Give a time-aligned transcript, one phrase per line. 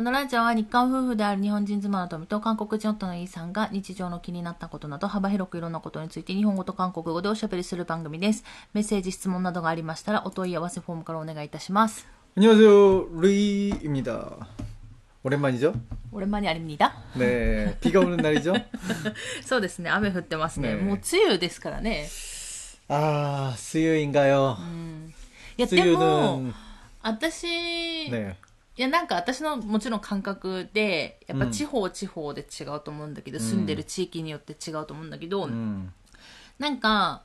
[0.00, 8.44] このラジオは日韓夫婦である日本人妻の富と韓国人夫のイーさんが日常の気になったことなど幅広くいろんなことについて日本語と韓国語でおしゃべりする番組です。
[8.74, 12.06] メッセージ、質問などがありましたらお問い合わせフォームからお願いいたします。
[12.36, 13.08] 안녕하세요.
[13.12, 14.36] 루이입니다.
[15.22, 15.72] 오랜만이죠?
[16.12, 16.92] 오랜만이 아닙니다.
[17.16, 17.78] 네.
[17.80, 18.52] 비가 오는 날이죠?
[19.44, 20.74] そうですね、雨降ってますね。
[20.74, 22.06] ねもう梅雨ですからね。
[22.88, 24.58] 아, 수요인가요?
[25.58, 26.54] いや、でも、 수요는
[27.02, 28.36] 私、 네.
[28.81, 33.43] やなんか私のもちろん感覚でやっぱ地方地方で違うと思うんだけど、うん。
[33.43, 35.93] 住んでる地域によって違うと思うんだけど、うん。
[36.59, 37.23] なんか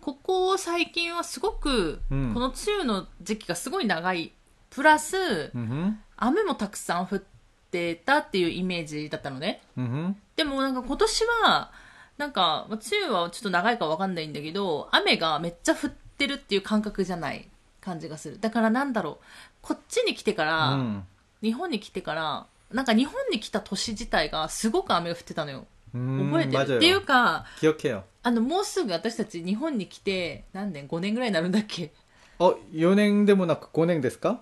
[0.00, 2.34] ここ最近はすごく、うん。
[2.34, 4.32] この梅雨の時期がすごい長い。
[4.70, 7.22] プラス、うん雨もたくさん降っ
[7.70, 9.62] てたっていうイメージだったのね。
[9.76, 11.70] うんでもなんか今年は
[12.16, 17.48] なんか梅雨はちょっと長いかわかんないんだけど雨がめっちゃ降ってるっていう感覚じゃない
[17.80, 19.24] 感じがするだからなんだろう
[19.61, 21.03] こっちに来てから、 음.
[21.41, 25.65] 日本に来てから、なんか日本に来た年自体がすごく雨が降ってたのよ。
[25.95, 26.57] 음, 覚えてる。
[26.57, 26.77] 맞아요.
[26.77, 28.03] っていうか、 기억해요.
[28.23, 31.91] あの、もうすぐ私たち日本に来て、何年 ?5 年ぐらいになるんだっけ
[32.39, 34.41] 어, 연행でもなく 고냉 ですか?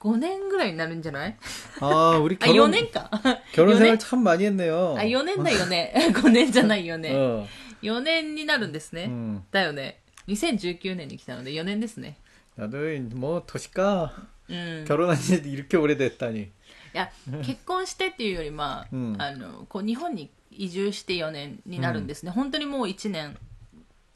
[0.00, 1.36] 5年ぐらいになるんじゃない
[1.80, 3.10] 아, 우리 あ、4 결혼 年か。
[3.52, 4.96] 결혼 4 생활 年 참 많이 했네요.
[4.98, 5.92] あ、4年だよね。
[6.14, 7.10] 5年じゃないよね。
[7.14, 7.46] 어.
[7.82, 9.04] 4年になるんですね。
[9.04, 9.42] 음.
[9.52, 10.00] だよね。
[10.28, 12.16] 2019年に来たので4年ですね。
[12.56, 12.78] 나도
[13.14, 14.12] 뭐 도시가
[14.48, 14.84] うん。
[14.86, 16.40] 결혼한 지 이렇게 오래됐다니.
[16.42, 16.50] い
[16.92, 17.10] や、
[17.44, 22.30] 結婚してっていうより、まあ、うんあの、こう、日本に移住して4年になるんですね。
[22.32, 23.36] 本当にもう1年、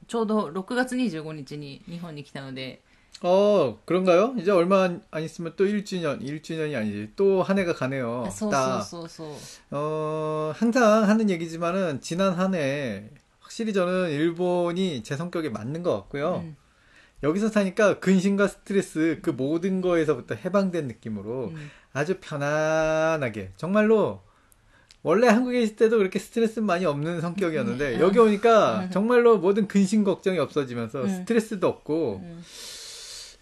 [0.08, 2.80] ちょうど6月25日に日本に来たので、
[3.22, 4.34] 어, 그런가요?
[4.38, 7.12] 이제 얼마 안, 안 있으면 또 1주년, 1주년이 아니지.
[7.16, 8.24] 또 한 해가 가네요.
[8.26, 9.28] あそうそう 딱 そうそう。
[9.70, 13.08] 어, 항상 하는 얘기지만은 지난 한 해
[13.40, 16.42] 확실히 저는 일본이 제 성격에 맞는 것 같고요.
[16.44, 16.56] 음.
[17.22, 21.70] 여기서 사니까 근심과 스트레스 그 모든 거에서부터 해방된 느낌으로 음.
[21.92, 24.22] 아주 편안하게 정말로
[25.02, 28.00] 원래 한국에 있을 때도 그렇게 스트레스 많이 없는 성격이었는데 음.
[28.00, 31.08] 여기 오니까 정말로 모든 근심 걱정이 없어지면서 음.
[31.08, 32.42] 스트레스도 없고 음.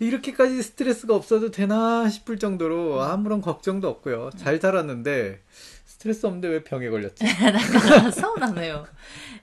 [0.00, 4.31] 이렇게까지 스트레스가 없어도 되나 싶을 정도로 아무런 걱정도 없고요.
[4.37, 5.41] 잘 살았는데
[5.84, 7.25] 스트레스 없는데 왜 병에 걸렸지?
[7.25, 8.87] だから、そうなのよ。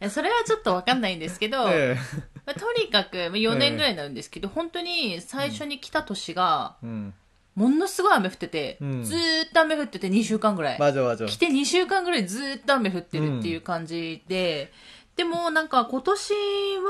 [0.01, 1.95] えそれはちょっとわかんないんですけど、 네.
[2.46, 7.14] まあ、とにかく、4年ぐらいになるんですけど、本当に最初に来た年が、うん。
[7.54, 10.78] ものすごい雨降ってて、うん、ずーっと雨降ってて2週間ぐらい。
[10.78, 14.72] まじまじ来て2週間ぐらいずーっと雨降ってるっていう感じで、
[15.16, 16.34] うん、でもなんか今年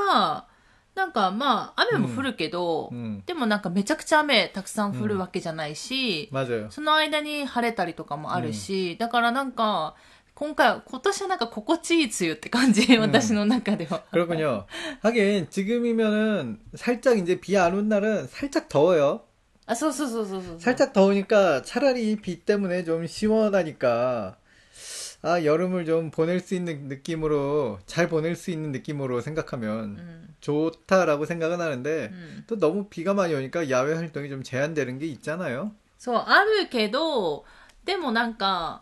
[0.09, 0.47] は、
[0.95, 6.31] なんかまあ雨も降るけど、うん、でもなんかめちゃくちゃ雨たくさん降るわけじゃないし、
[6.71, 9.97] その間に晴れたりとかもあるし、だからなんか、
[10.36, 14.04] 今回、今年はなんか心地いい梅雨って感じ、私の中では。
[14.12, 14.66] 그렇군요.
[15.02, 19.22] 하긴 지금이면은 살짝 이제 비 안 온 날은 살짝 더워요.
[19.66, 20.60] あ、そうそうそうそうそう。
[20.60, 24.38] 살짝 더우니까 차라리 비 때문에 좀 시원하니까
[25.22, 30.36] 아 여름을 좀 보낼 수 있는 느낌으로 잘 보낼 수 있는 느낌으로 생각하면 うん。
[30.40, 32.44] 좋다라고 생각은 하는데 うん。
[32.48, 35.74] 또 너무 비가 많이 오니까 야외 활동이 좀 제한되는 게 있잖아요.
[35.98, 37.44] そう、あるけど、
[37.84, 38.82] でもなんか、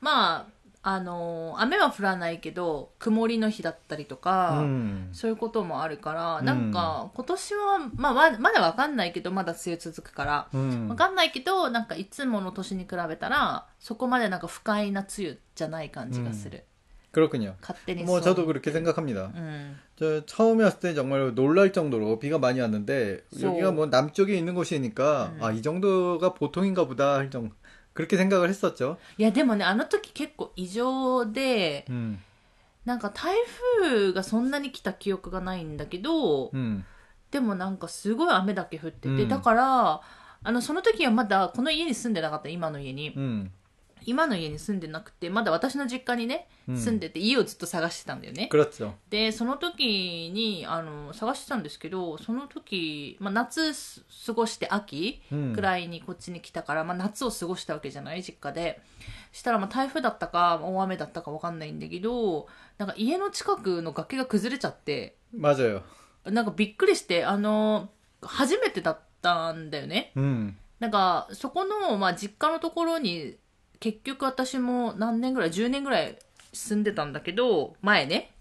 [0.00, 0.51] まあ、
[0.82, 5.08] あの、雨は降らないけど、曇りの日だったりとか、 음.
[5.12, 10.88] そういうこともあるから、うんなんか、今年は、まあ、ままだわかんないけど、まだ梅雨続くから、 음.
[10.88, 16.64] わかんないけど、なんかいつもの年に比べたら、そこまでなんか不快な梅雨じゃない感じがする。
[17.10, 17.54] 그렇군요.
[17.62, 19.32] 勝手に 뭐 そう 저도 그렇게 생각합니다.
[19.34, 19.76] うん。
[19.96, 24.54] 저 처음에 왔을 때 정말 놀랄 정도로 비가 많이 왔는데 소- 여기가 뭐 남쪽에 있는
[24.54, 25.42] 곳이니까 음.
[25.42, 27.54] 아 이 정도가 보통인가 보다 할 정도
[27.94, 28.96] 그렇게 생각을 했었죠.
[29.18, 32.18] いや、でもね、あの時結構異常で、 음.
[32.84, 33.34] なんか台
[33.80, 36.84] 風がそんなに来た記憶がないんだけど、 음.
[37.30, 40.00] でもなんかすごい雨だけ降ってて、うんだから、
[40.42, 43.14] あの、その時はまだこの家に住んでなかった、今の家に。
[43.14, 43.50] 음.
[44.04, 48.48] 今の家に住んでなくて、まだ私の実家にね、うん住んでて、家をずっと探してたんだよね。
[48.50, 48.92] 그렇죠.
[49.10, 55.52] で、その時に、あの、探してたんですけど、その時、まあ、夏す過ごして秋 음.
[55.54, 58.80] くらいにこっちに来たから、まあ、夏を過ごしたわけじゃない実家で。
[59.32, 62.46] したら、まあ、台風だったか、大雨だったかわかんないんだけど、
[62.78, 65.82] なんか家の近くの崖が崩れちゃって、 맞아요.
[66.24, 67.90] なんかびっくりして、あの、
[68.22, 70.12] 初めてだったんだよね。
[70.16, 70.54] 음.
[70.80, 73.36] なんか、そこの、まあ、実家のところに、
[73.82, 76.18] 結局私も何年ぐらい、10年ぐらい
[76.52, 78.32] 住んでたんだけど、前ね、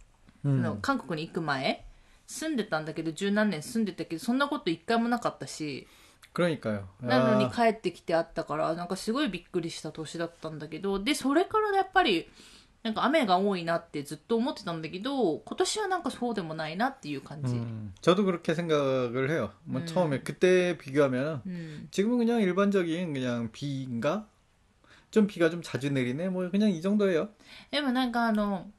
[0.46, 0.82] あの 음.
[0.82, 1.86] 韓国に行く前、
[2.26, 5.88] 住んでたんだけど、十何年住んでたけど、そんなこと一回もなかったし、
[6.34, 6.84] 그러니까요.
[7.02, 12.28] なのに 아, 帰ってきてあったから、なんかすごいびっくりした年だったんだけど、で、それからやっぱり、
[12.84, 17.56] なんか雨が多いなってずっと思ってたんだけど、今年はなんかそうでもないなっていう感じ。
[17.56, 17.94] 음.
[18.02, 19.52] 저도 그렇게 생각을 해요.
[19.66, 19.86] 뭐 음.
[19.86, 21.88] 처음에 그때 비교하면 うん。
[21.92, 24.26] 지금은 그냥 일반적인 그냥 비인가?
[25.12, 26.30] 좀 비가 좀 자주 내리네.
[26.30, 27.30] 뭐 그냥 이 정도예요.
[27.72, 28.70] でもなんかあの、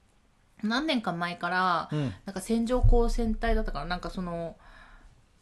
[0.63, 2.13] 何年か前から、 음.
[2.25, 4.57] なんか線状降水帯だったから、なんかその、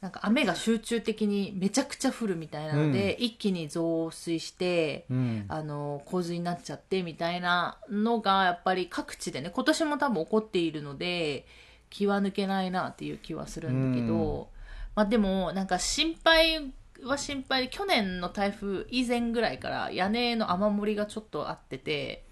[0.01, 5.47] なんか雨が集中的にめちゃくちゃ降るみたいなので、一気に増水して、 음.
[5.49, 11.47] あの、洪水になっちゃってみたいなのが、やっぱり各地でね、今年も多分起こっているので、
[11.89, 14.51] 気は抜けないなっていう気はするんだけど、
[14.95, 16.73] まあでも、なんか心配
[17.04, 22.26] は心配で去年の台風以前ぐらいから屋根の雨漏りがちょっとあってて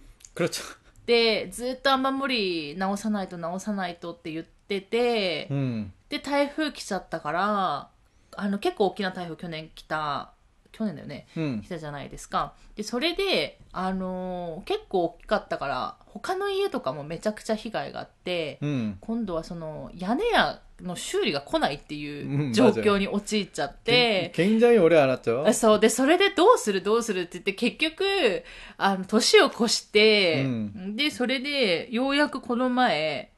[1.06, 7.90] でずっと雨漏り直さないと直さないとって言ってて、うん、で台風来ちゃったから
[8.36, 10.34] あの結構大きな台風去年来た
[10.72, 12.54] 去年だよね、うん、来たじゃないですか。
[12.76, 25.47] でそれで、あのー、結構大きかったから他の家とかもめちゃくちゃ被害があって、うん、今度はその屋根やの修理が来ないってうんいう状況に陥っちゃって、 굉장히 오래 안 왔죠.
[25.47, 25.81] あそう。
[25.81, 28.45] で、それでどうするどうするって言って、結局、
[28.77, 33.31] あの、年を越して、うで、それで、ようやくこの前、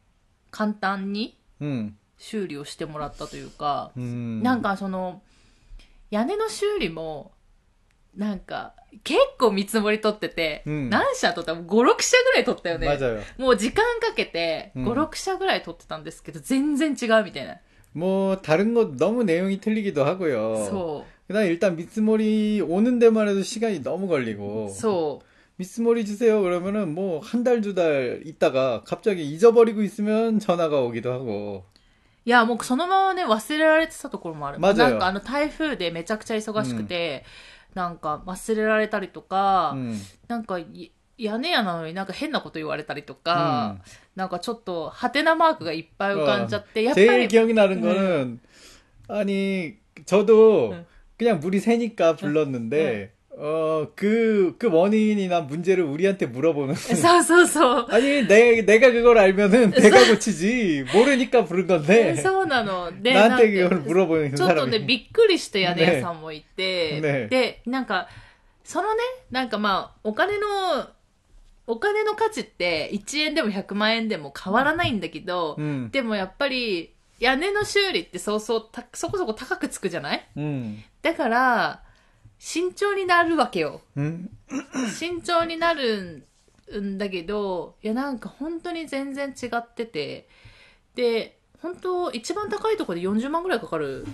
[0.51, 1.95] 簡単に 음.
[2.19, 4.43] 修理をしてもらったというか、 음.
[4.43, 5.23] なんかその、
[6.11, 7.33] 屋根の修理も、
[8.17, 8.73] なんか、
[9.05, 12.87] 結構見積もり取ってて、うん何社取った5、6社ぐらい取ったよね。
[12.89, 13.21] 맞아요.
[13.39, 17.57] もう時間かけて、うん5、6社ぐらい取ってたんですけど、全然違うみたいな。
[17.93, 20.67] 뭐 다른 것 너무 내용이 틀리기도 하고요.
[20.69, 24.09] そ 그다음 일단 밑스몰이 오는 데만 해도 시간이 너무 う。
[24.09, 25.27] 걸리고 そう。
[25.59, 31.65] 밑스몰이 주세요 그러면은 뭐 한 달 두 달 있다가 갑자기 잊어버리고 있으면 전화가 오기도 하고
[32.27, 34.59] いや、もうそのままね、忘れられてたところもある。
[34.59, 37.25] 맞아요 なんかあの台風でめちゃくちゃ忙しくて、
[37.75, 39.95] なんか忘れられたりとか、 음.
[40.29, 43.77] なんかい屋根屋なのになんか変なこと言われたりとか、
[44.15, 47.83] なんかちょっと、ハテナマークがいっぱい浮かんじゃって、やっぱ 제일 り、 기억이 나는 음.
[47.83, 48.41] 거는
[49.09, 50.87] 아니 저도 음.
[51.17, 57.87] 그냥 물이 새니까 불렀는데 어 그 그 원인이나 문제를 우리한테 물어보는 そうそうそう。
[57.91, 62.91] 아니 내 내가 그걸 알면은 내가 고치지 모르니까 부른 건데 そうなの。
[63.03, 68.09] で、なんか 나한테 그걸 물어보는 ちょっとね、 사람이 びっくりした屋根屋さんもいて、ねねで、なんか、
[68.65, 70.47] そのね、なんかまあ、お金の、
[71.67, 81.83] お金の価値って1円でも100万円でも変わらないんだけど、 음, でもやっぱり、屋根の修理ってそうそうた、そこそこ高くつくじゃない 음, だから、
[82.41, 83.81] 慎重になるわけよ。
[83.97, 84.29] 음,
[84.97, 86.23] 慎重になる
[86.81, 90.29] んだけど、いやなんか本当に全然違ってて、
[90.95, 94.07] で、本当一番高いところで40万ぐらいかかる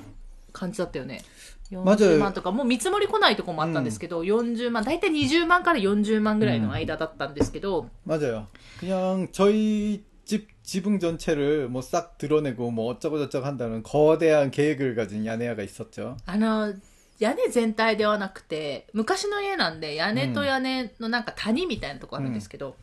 [0.52, 1.22] 感じだったよね。
[1.70, 8.46] 40万とか、もう見積もり来ないとこもあったんですけど、40万、だいたい20万から40万ぐらいの間だったんですけど、 맞아요.
[8.78, 15.24] 그냥 저희 집 지붕 전체를 뭐 싹 드러내고 뭐 어쩌고 저쩌고 한다는 거대한 계획을 가진
[15.24, 16.18] 야네아가 있었죠.
[16.26, 16.74] あの、
[17.18, 22.76] 屋根全体ではなくて、昔の家なんで屋根と屋根のなんか谷みたいなとこあるんですけど、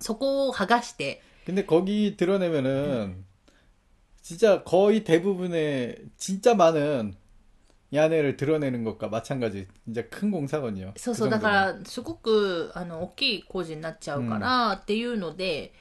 [0.00, 3.24] そこを剥がして、 근데 거기 드러내면은
[4.22, 7.14] 진짜 거의 대부분의 진짜 많은
[7.92, 10.92] 야네를 드러내는 것과 마찬가지 진짜 큰 공사거든요.
[10.96, 11.40] そう 그 そう、だ 정도면.
[11.40, 15.72] から、すごく、あの、大きい工事になっちゃうから、っていうので、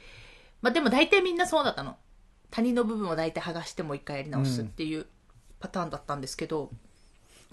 [0.61, 1.97] まあでも大体みんなそうだったの。
[2.49, 5.05] 谷の部分を大体剥がしてもう一回やり直すっていう
[5.59, 6.71] パターンだったんですけど、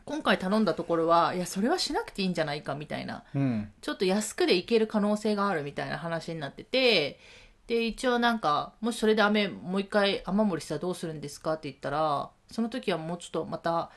[0.09, 7.19] 今回頼んだところはいやそれはしなくていいんじゃないかみたいな、うん、ちょっと安くでいける可能性があるみたいな話になってて
[7.67, 13.91] で一応なんかもしそれで雨もう一回雨漏りしたらどうするんですかって言ったらその時はもうちょっとまた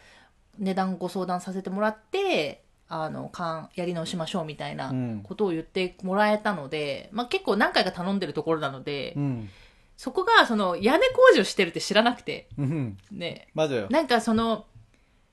[0.59, 3.33] 値段ご相談させてもらってあの
[3.75, 4.93] やり直しましょうみたいな
[5.23, 9.15] ことを言ってもらえたので、うん、まあ、結構何回か頼んでるところなので。
[9.17, 9.49] うん。
[9.95, 14.65] そこがその屋根工事をしてるって知らなくて、うん、ね、ま、なんかその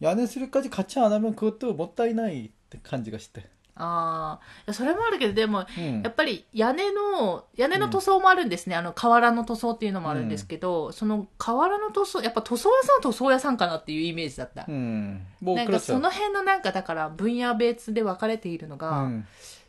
[0.00, 0.08] うん。
[0.08, 3.48] 야내 수리까지 같이 안 하면 그것도 못ったいないって感じがして.
[3.80, 6.02] ああ、いやそれもあるけど、でも、 음.
[6.02, 8.74] やっぱり屋根の、屋根の塗装もあるんですね。
[8.74, 14.64] あの、瓦の塗装っていうのもあるんですけど、その瓦の塗装、やっぱ塗装屋さんは塗装屋さんかなっていうイメージだった。
[14.66, 15.20] 음.
[15.40, 15.98] 뭐 なんかそ 그렇죠.
[16.00, 19.24] の辺のなんかだから分野別で分かれているのが、 음.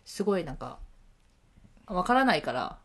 [0.05, 0.79] すごいなんか、
[1.85, 2.77] 分からないから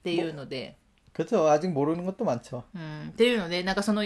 [0.00, 0.76] っていうので、
[1.14, 1.48] 그렇죠.
[1.48, 2.64] 아직 모르는 것도 많죠.
[2.74, 4.04] うん、っていうので、なんかその、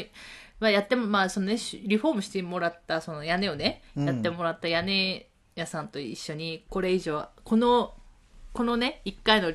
[0.61, 7.95] まあ、やっても、まあ、そのね、しリフォームしてもらった、その屋根をね、うんやってもらった屋根屋さんと一緒に、これ以上、この
[8.53, 9.53] このね、一回の、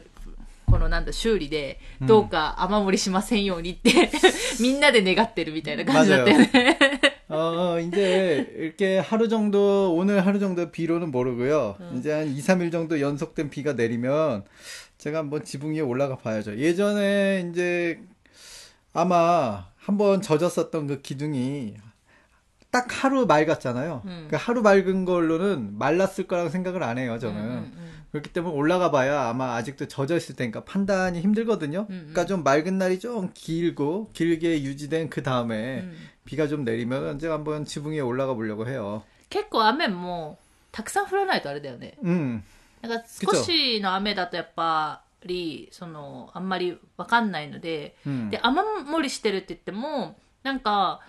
[0.68, 4.12] このなんだ、修理で、どうか雨漏りしませんようにって、
[4.62, 6.78] みんなで願ってるみたいな感じだったよね。
[7.34, 11.78] 어, 이제 이렇게 하루 정도, 오늘 하루 정도 비로는 모르고요.
[11.98, 14.44] 이제 한 2, 3일 정도 연속된 비가 내리면
[14.98, 16.58] 제가 한번 지붕 위에 올라가 봐야죠.
[16.58, 18.02] 예전에 이제
[18.94, 21.76] 아마 한번 젖었었던 그 기둥이
[22.70, 24.02] 딱 하루 맑았잖아요.
[24.06, 24.28] 음.
[24.30, 27.38] 그 하루 맑은 걸로는 말랐을 거라고 생각을 안 해요, 저는.
[27.42, 31.82] 음, 음, 그렇기 때문에 올라가 봐야 아마 아직도 젖어 있을 테니까 판단이 힘들거든요.
[31.90, 37.34] 음, 그러니까 좀 맑은 날이 좀 길고 길게 유지된 그 다음에 うん비가 좀 내리면 제가
[37.34, 39.04] 한번 지붕 위에 올라가 보려고 해요.
[39.30, 40.38] 結構雨も、
[40.72, 41.96] たくさん降らないとあれだよね。
[42.04, 42.44] 음,
[42.82, 51.01] なんか少しの雨だとやっぱ りそのあんまり分かんないので、うん、で雨漏りしてるって言ってもなんか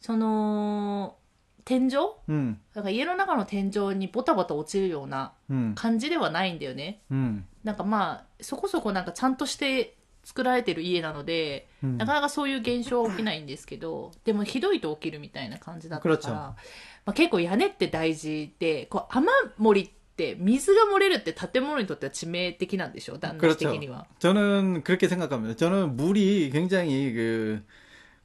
[0.00, 1.16] その
[1.64, 1.94] 天井、
[2.28, 5.32] うん、なんか家の中の天井にボタボタ落ちるような
[5.74, 16.56] 感じではないんだよね、うん、なんかまあそこそこなんかちゃんとして作られてる家なので、うん、なかなかそういう現象は起きないんですけどでもひどいと起きるみたいな感じだったから、ま
[17.06, 19.28] あ、結構屋根って大事でこう雨
[19.60, 19.94] 漏りって
[20.37, 23.71] 水が漏れるって建物にとっては致命的なんでしょ断熱 그렇죠.
[23.71, 24.05] 的には。
[24.19, 25.55] 저는 그렇게 생각합니다.
[25.55, 27.63] 저는 물이 굉장히 그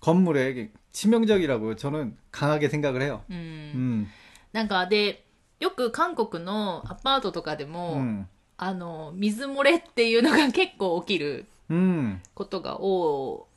[0.00, 3.25] 건물에 치명적이라고 저는 강하게 생각을 해요.
[3.30, 3.36] うん。
[3.36, 4.06] 음,
[4.52, 5.25] なんかで、
[5.60, 8.26] よく韓国のアパートとかでも、 음,
[8.58, 12.20] あの、水漏れっていうのが結構起きる 음.
[12.34, 13.50] ことが多い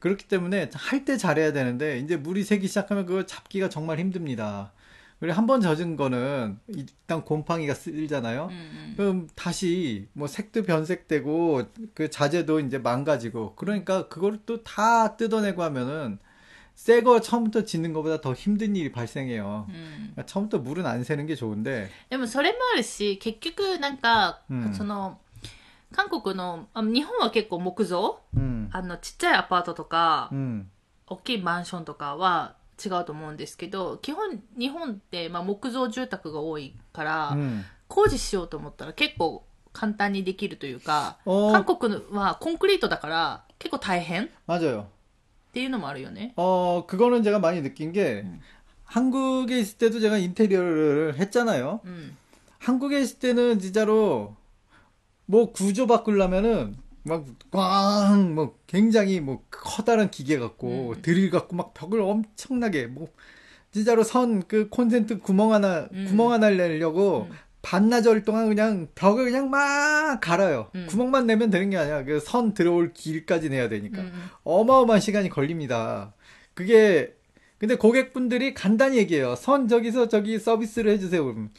[0.00, 4.72] 그렇기 때문에 할 때 잘해야 되는데, 이제 물이 새기 시작하면 그거 잡기가 정말 힘듭니다.
[5.18, 8.48] 그리고 한 번 젖은 거는 일단 곰팡이가 쓸잖아요.
[8.50, 8.94] うんうん。
[8.96, 11.62] 그럼 다시 뭐 색도 변색되고
[11.94, 16.18] 그 자재도 이제 망가지고 그러니까 그걸 또 다 뜯어내고 하면은
[16.74, 19.66] 새 거 처음부터 짓는 것보다 더 힘든 일이 발생해요.
[19.70, 25.18] うん 그러니까 처음부터 물은 안 새는 게 좋은데 でもそれもあるし、結局なんか、うんその、
[25.92, 30.64] 韓国の、あ日本は結構木造 음, あの、ちっちゃいアパートとか、 음,
[31.06, 37.62] 大きいマンションとかは違うと思うんですけど、基本、日本って、まあ、木造住宅が多いから、 음.
[37.88, 44.86] 工事しようと思ったら結構簡単にできるというか、 어, 韓国はコンクリートだから結構大変っ 맞아요.
[45.52, 46.32] ていうのもあるよね。
[46.36, 48.40] 어, 그거는 제가 많이 느낀 게 음.
[48.84, 51.80] 한국에 있을 때도 제가 인테리어를 했잖아요.
[51.84, 52.16] うん。
[52.58, 54.34] 한국에 있을 때는 진짜로
[55.31, 61.01] 뭐 구조 바꾸려면은 막꽝뭐 굉장히 뭐 커다란 기계 갖고 음.
[61.01, 63.07] 드릴 갖고 막 벽을 엄청나게 뭐
[63.71, 66.05] 진짜로 선 그 콘센트 구멍 하나 음.
[66.09, 67.35] 구멍 하나 내려고 음.
[67.61, 70.69] 반나절 동안 그냥 벽을 그냥 막 갈아요.
[70.75, 70.85] 음.
[70.89, 72.03] 구멍만 내면 되는 게 아니야.
[72.03, 74.11] 그 선 들어올 길까지 내야 되니까 음.
[74.43, 76.13] 어마어마한 시간이 걸립니다.
[76.53, 77.15] 그게
[77.57, 79.35] 근데 고객분들이 간단히 얘기해요.
[79.37, 81.23] 선 저기서 저기 서비스를 해주세요.
[81.23, 81.51] 그러면.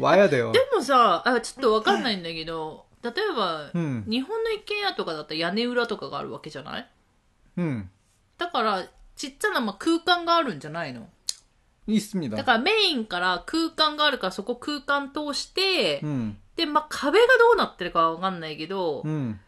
[0.00, 0.52] 와야 돼요.
[0.52, 6.88] でもさ、あ、ちょっとわかんないんだけど、例えば、 음, 日本の一軒家とかだったら屋根裏とかがあるわけじゃない
[7.58, 7.88] 음,
[8.38, 11.08] だから、ちっちゃなまあ空間があるんじゃないの
[11.86, 12.34] 있습니다.
[12.34, 19.38] だからメインから空間があるからそこ空間通して、 음, で、まあ壁がどうなってるかわかんないけど、 음,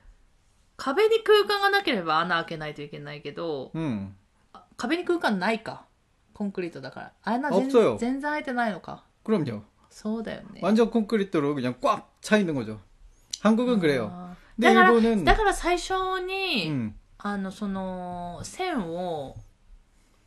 [0.76, 4.14] 壁に空間がなければ穴開けないといけないけど、 음.
[4.52, 5.86] あ壁に空間ないか。
[6.34, 7.12] コンクリートだから。
[7.22, 9.04] 穴全 없어요 全然開いてないのか。
[9.24, 9.62] 그럼요.
[9.90, 10.60] そうだよね。
[10.62, 12.80] 완전 콘크리트로 그냥 꽉 차 있는 거죠.
[13.40, 14.10] 한국은 그래요.
[14.12, 15.94] あー 근데 だから、 일본은 だから最初
[16.24, 19.36] に、 음, あの、その、線を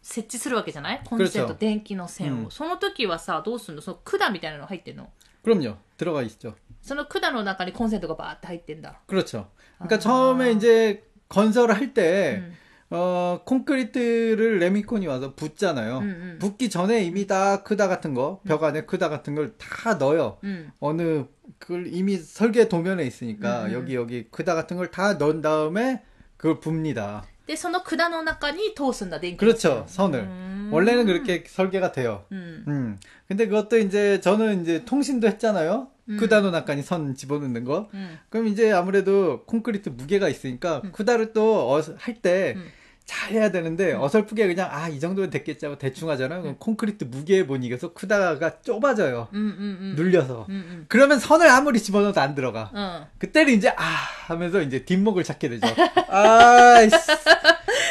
[0.02, 2.44] 設置するわけじゃないコンセント、 그렇죠 電気の線を。
[2.44, 5.10] うんその時はさ、どうするのその管みたいなの入ってんの
[5.44, 5.76] 그럼요.
[5.98, 6.56] 들어가 있죠.
[6.82, 9.00] その管の中にコンセントがバーって入ってんだ。
[9.08, 9.48] 그렇죠.
[9.80, 10.00] 그러니까 아.
[10.00, 12.54] 처음에 이제 건설을 할 때 うん
[12.94, 16.00] 어, 콘크리트를 레미콘이 와서 붓잖아요.
[16.00, 16.38] 음, 음.
[16.40, 20.38] 붓기 전에 이미 다 크다 같은 거, 벽 안에 크다 같은 걸 다 넣어요.
[20.44, 20.72] うん。
[20.80, 21.26] 어느,
[21.60, 23.74] 그걸 이미 설계 도면에 있으니까 음, 음.
[23.74, 26.02] 여기, 여기 크다 같은 걸 다 넣은 다음에
[26.38, 27.24] 그걸 붓니다.
[27.46, 29.38] で、その管の中に通すんだ、電気。
[29.38, 29.86] 그렇죠.
[29.88, 30.20] 선을.
[30.22, 30.70] 음.
[30.72, 32.26] 원래는 그렇게 설계가 돼요.
[32.32, 32.64] うん。
[32.68, 33.00] 음.
[33.28, 35.90] 근데 그것도 이제 저는 이제 통신도 했잖아요.
[36.10, 36.18] 음.
[36.18, 37.90] 쿠다노 나까니 선 집어넣는 거.
[37.94, 38.18] うん。
[38.30, 42.66] 그럼 이제 아무래도 콘크리트 무게가 있으니까 쿠다를 또 할 때 음.
[43.06, 46.44] 잘 해야 되는데 어설프게 그냥 아 이 정도면 됐겠지 하고 대충 하잖아요.
[46.44, 49.30] 그럼 콘크리트 무게에 못 이겨서 쿠다가 좁아져요.
[49.32, 49.96] うんうんうん。
[49.96, 50.46] 눌려서.
[50.48, 50.86] うんうん。
[50.90, 52.70] 그러면 선을 아무리 집어넣어도 안 들어가.
[52.72, 53.06] うん。
[53.18, 53.82] 그때는 이제 아
[54.28, 55.66] 하면서 이제 뒷목을 찾게 되죠.
[56.08, 56.96] 아이씨.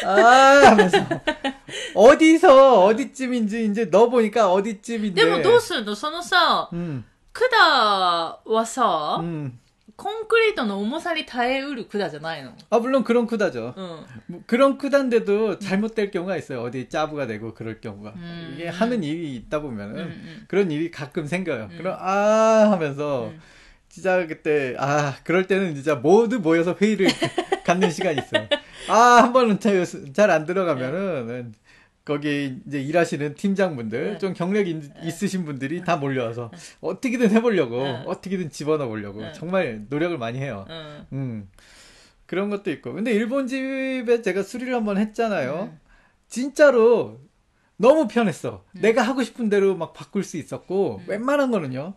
[0.06, 0.12] 아
[0.70, 0.98] 하면서
[1.94, 5.14] 어디서 어디쯤인지 이제 넣어 보니까 어디쯤인데.
[5.24, 9.58] でもどうするのそのさ、 음, 管はさ、 음.
[9.96, 13.74] コンクリートの重さに耐えうる管じゃないの 아 물론 그런 쿠다죠.
[13.76, 14.06] うん。
[14.26, 16.62] 뭐 그런 쿠다인데도 잘못될 경우가 있어요.
[16.62, 18.12] 어디 짜부가 되고 그럴 경우가.
[18.14, 18.52] 음.
[18.54, 20.44] 이게 하는 일이 있다 보면은 음, 음.
[20.46, 21.68] 그런 일이 가끔 생겨요.
[21.72, 21.78] 음.
[21.78, 23.40] 그럼 아 하면서 음.
[23.88, 27.08] 진짜 그때 아 그럴 때는 진짜 모두 모여서 회의를
[27.64, 28.46] 갖는 시간이 있어요.
[28.88, 29.58] 아 한 번은
[30.12, 31.54] 잘 안 들어가면은
[32.05, 34.17] 거기 이제 일하시는 팀장분들 네.
[34.17, 38.03] 좀 경력 있, 있으신 분들이 다 몰려와서 어떻게든 해보려고 네.
[38.05, 39.31] 어떻게든 집어넣어 보려고 네.
[39.33, 40.65] 정말 노력을 많이 해요.
[41.13, 41.47] 음.
[42.25, 42.93] 그런 것도 있고.
[42.93, 45.69] 근데 일본 집에 제가 수리를 한번 했잖아요.
[45.71, 45.79] 음.
[46.27, 47.19] 진짜로
[47.77, 48.65] 너무 편했어.
[48.75, 48.81] 음.
[48.81, 51.09] 내가 하고 싶은 대로 막 바꿀 수 있었고, 음.
[51.09, 51.93] 웬만한 거는요.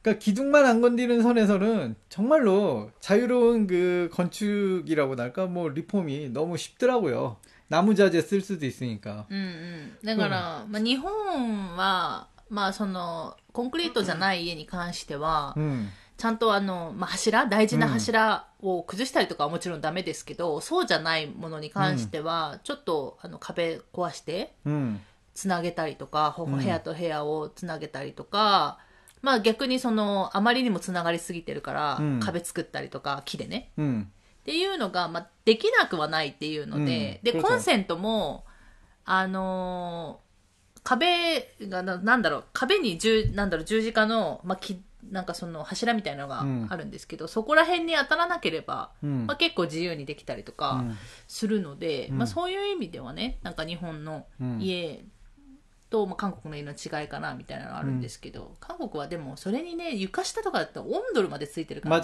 [0.00, 7.36] 그러니까 기둥만 안 건드리는 선에서는 정말로 자유로운 그 건축이라고 할까, 뭐 리폼이 너무 쉽더라고요.
[7.73, 9.25] 나무 자재 쓸 수도 있으니까.
[9.29, 9.97] うんうん。
[10.03, 15.87] だから、まあ、日本は、まあ、その、コンクリートじゃない家に関しては、 음.
[16.17, 24.99] ちゃんとあの、まあ、柱、大事な柱を崩したりとかはもちろんダメですけど、そうじゃないものに関しては、ちょっと、あの、壁壊して、 음.
[25.35, 28.79] つなげたりとか、ほうん部屋と部屋をつなげたりとか、
[29.21, 33.71] まあ逆にその、あまりにもつながりすぎてるから、うん壁作ったりとか、木でね。
[33.77, 34.07] 음.
[34.44, 38.44] っていうのが、まあ、できなくはないっていうので、うん、で、コンセントも、
[39.06, 50.84] あのー、壁がな、なんだろう、壁に十、なんだろう、十字架の、まあ、き、なんかその柱みたいなのがあるんですけど、うん、そこら辺に当たらなければ、うん、まあ、結構自由にできたりとか
[51.26, 54.26] するので、まあ、そういう意味ではね、なんか日本の
[54.60, 55.06] 家
[55.88, 62.02] と、まあ、韓国の家の違いかなみたいなのがあるんですけど、韓国はでもそれにね、床下とかだと温度までついてるから、ね、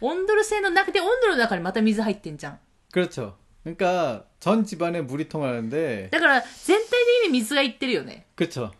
[0.00, 2.58] 温ドル製のなくて温ドルの中にまた水入ってんじゃん。
[2.92, 3.36] 그렇죠.
[3.64, 6.88] 그러니까 전 집안에 물이 통하는데, だから全体
[7.22, 8.26] 的に水がいってるよね。
[8.36, 8.72] 그렇죠.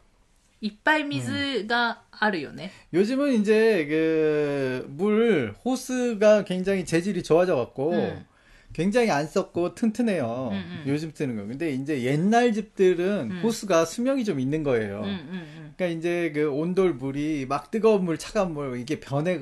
[0.61, 2.71] いっぱい水があるよね。
[2.93, 8.27] 요즘은 이제 그 물 호스가 굉장히 재질이 좋아져 갖고 음.
[8.73, 10.49] 굉장히 안 썩고 튼튼해요.
[10.53, 10.85] 음, 음.
[10.87, 11.45] 요즘 쓰는 거.
[11.47, 13.41] 근데 이제 옛날 집들은 음.
[13.43, 15.01] 호스가 수명이 좀 있는 거예요.
[15.01, 15.75] うんうんうん。
[15.77, 19.39] 그러니까 이제 그 온돌 물이 막 뜨거운 물, 차가운 물 이게 변해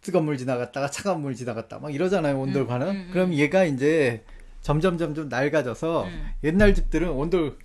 [0.00, 2.38] 뜨거운 물 지나갔다가 차가운 물 지나갔다 막 이러잖아요.
[2.38, 2.86] 온돌 음, 관은.
[2.88, 3.10] 음, 음.
[3.12, 4.24] 그럼 얘가 이제
[4.60, 6.30] 점점 점점 낡아져서 음.
[6.44, 7.58] 옛날 집들은 온돌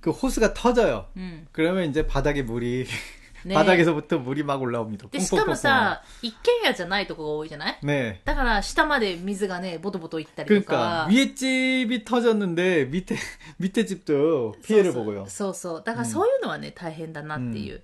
[0.00, 1.06] 그 호스가 터져요.
[1.16, 1.46] うん。
[1.52, 2.86] 그러면 이제 바닥에 물이
[3.46, 5.08] ね 바닥에서부터 물이 막 올라옵니다.
[5.10, 5.56] で、しかも 뽕뽕뽕뽕.
[5.56, 8.20] さ、一軒家じゃないとこが多いじゃない 네.
[8.24, 11.08] だから下まで水がね、ボトボト行ったりと 그러니까 か。
[11.10, 13.16] 위에 집이 터졌는데 밑에
[13.58, 15.26] 밑에 집도 피해를 そうそう 보고요.
[15.28, 15.82] そうそう。
[15.84, 17.76] だからそういうのはね、大変だなっていう。
[17.76, 17.82] う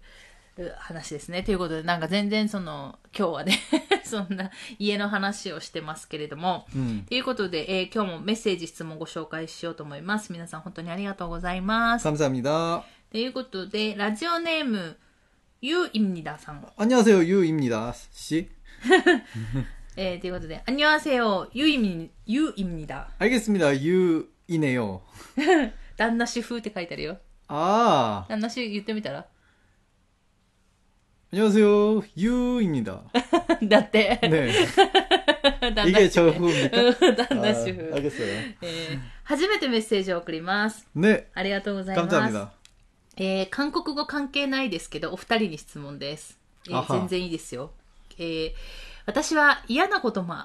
[0.78, 1.42] 話ですね。
[1.42, 3.58] ということで、なんか全然その、今日はね、
[4.04, 7.04] そんな家の話をしてますけれども、 음.
[7.08, 10.32] ということで、えー今日もメッセージ、質問をご紹介しようと思います。
[10.32, 12.06] 皆さん本当にありがとうございます。
[12.06, 12.84] 감사합니다.
[13.10, 14.96] ということで、ラジオネーム、
[15.60, 16.64] ゆういみにださん。
[16.76, 18.48] 안녕하세요 유입니다 씨.
[19.96, 23.08] えーということで、あにわせよ、ゆいみ、ゆいみにだ。
[23.18, 23.72] 알겠습니다.
[23.80, 25.00] 유이네요.
[25.96, 27.18] 旦那主婦って書いてあるよ。
[27.48, 29.26] 아 旦那主言ってみたら
[31.32, 33.02] 안녕하세요 유입니다.
[33.68, 34.18] だって。
[34.22, 34.52] 네
[35.74, 36.78] 旦那 이게 主婦 저 후입니까?
[36.78, 37.92] うん旦 아, 那主婦。
[37.94, 38.54] 알겠어요.
[38.62, 40.86] えー初めてメッセージを送ります。
[40.94, 42.08] 네 ありがとうございます。
[42.08, 42.52] 감사합니다.
[43.16, 46.38] えー韓国語関係ないですけど、お二人に質問です。
[46.68, 47.72] えーあは全然いいですよ。
[48.18, 48.52] えー
[49.06, 50.36] 私は嫌なことも、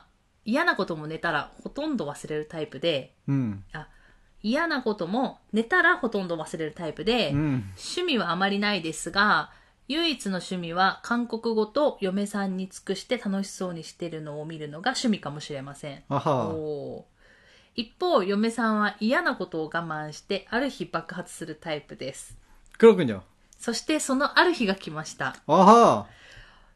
[0.44, 3.88] 嫌なことも寝たらほとんど忘れるタイプで、 음 あ、
[4.42, 9.52] 嫌なことも寝たらほとんど忘れるタイプで、 음 趣味はあまりないですが、
[9.88, 16.04] 唯一の趣味は韓国語と嫁さんに尽くして楽しそうにしてるのを見るのが趣味かもしれません。
[16.10, 17.04] 아하 おー
[17.76, 22.38] 一方、嫁さんは嫌なことを我慢して、ある日爆発するタイプです。
[22.78, 23.22] 그렇군요.
[23.58, 25.36] そしてそのある日が来ました。
[25.48, 26.06] 아하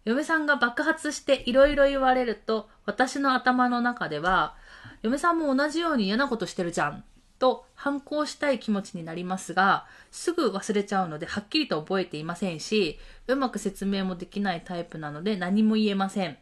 [0.05, 4.55] 嫁さんが爆発していろいろ言われると、私の頭の中では、
[5.01, 7.03] 嫁さんも同じように嫌なことしてるじゃんっ
[7.38, 16.36] と反抗したい気持ちになりますが、すぐ忘れちゃうのではっきりと覚えていませんし、うまく説明もできないタイプなので何も言えません。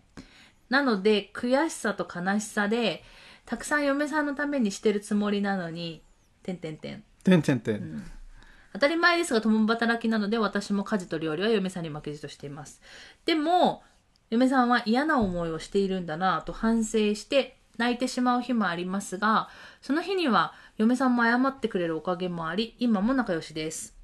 [0.68, 3.04] なので、悔しさと悲しさで、
[3.44, 6.02] たくさん嫁さんのためにしてるつもりなのに、
[6.42, 7.04] てんてんてん。
[7.22, 8.02] てんてんてん。
[8.72, 12.80] 当たり前ですが、共働きなので私も家事と料理は嫁さんに負けじとしています。
[13.24, 13.82] でも、
[14.28, 19.48] 嫁さんは嫌な思いをしているんだなと反省して泣いてしまう日もありますが、
[19.82, 23.96] その日には嫁さんも謝ってくれるおかげもあり、今も仲良しです。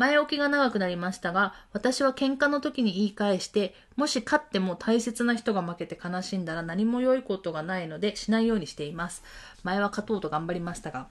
[0.00, 9.22] 前置きが長くなりましたが、私は喧嘩の時に言い返して、もし勝っても大切な人が負けて悲しんだら何も良いことがないのでしないようにしています。
[9.62, 11.08] 前は勝とうと頑張りましたが。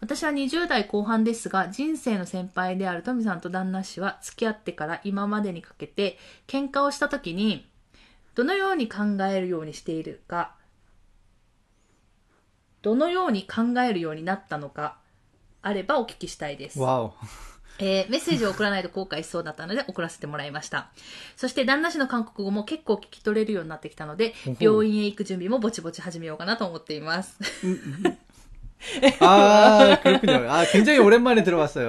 [0.00, 7.68] 私は20代後半ですが、人生の先輩である富さんと旦那氏は付き合ってから今までにかけて、喧嘩をした時に、
[8.34, 10.56] どのように考えるようにしているか、
[12.84, 14.98] どのように考えるようになったのか、
[15.62, 16.78] あればお聞きしたいです。
[16.78, 17.14] わお。
[17.80, 20.90] えー、メッセージを送らないと後悔しそうだったので送らせてもらいました。
[21.34, 27.38] そして旦那氏の韓国語も結構聞き取れるようになってきたので、病院へ行く準備もぼちぼち始めようかなと思っています。
[29.20, 30.50] 아 그렇군 요.
[30.50, 31.88] あ굉장히 오랜만에 들어봤어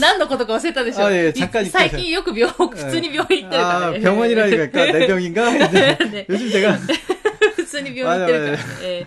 [0.00, 2.10] 난너 것도 어색하다 시.
[2.10, 3.92] よく病普通に病院行ってるから.
[3.92, 6.78] 아, 병원이라니까내病院가 요즘 제가
[7.56, 9.06] 普通に病院行ってるから.ね.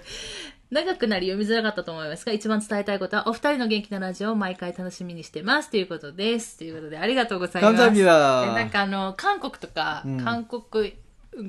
[0.72, 5.70] 長くなり読みづらかったと思いますが、一番伝えたいことは、お二人の元気なラジオを毎回楽しみにしてます。
[5.70, 6.58] ということです。
[6.58, 7.78] ということで、ありがとうございます。
[7.78, 10.94] なんかあの、韓国とか、うん、韓国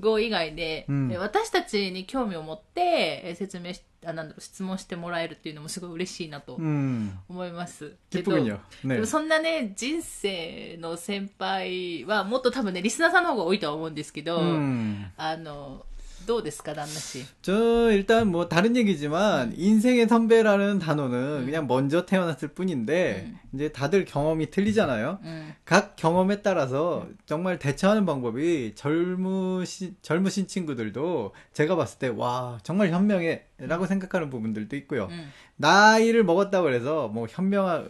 [0.01, 15.87] 語以外で、うん、私たちに興味を持って説明しあなんだろう質問してもらえるっていうのもすごい嬉しいなと思います、うん、けど、ね、でもそんなね人生の先輩はもっと多分ねリスナーさんの方が多いとは思うんですけど、うん、あの
[16.28, 17.26] どうですか、旦那氏。
[17.42, 24.52] 저 일단 뭐 다른 얘기지만 인생의 선배라는 단어는 그냥 먼저 태어났을 뿐인데 이제 다들 경험이
[24.52, 25.20] 틀리잖아요.
[25.24, 25.54] うん。
[25.64, 33.86] 각 경험에 따라서 정말 대처하는 방법이 젊으신 젊으신 친구들도 제가 봤을 때 와 정말 현명해라고
[33.86, 35.06] 생각하는 부분들도 있고요.
[35.10, 35.32] うん。
[35.56, 37.86] 나이를 먹었다고 해서 뭐 현명하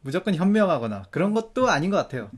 [0.00, 2.30] 무조건 현명하거나 그런 것도 아닌 것 같아요.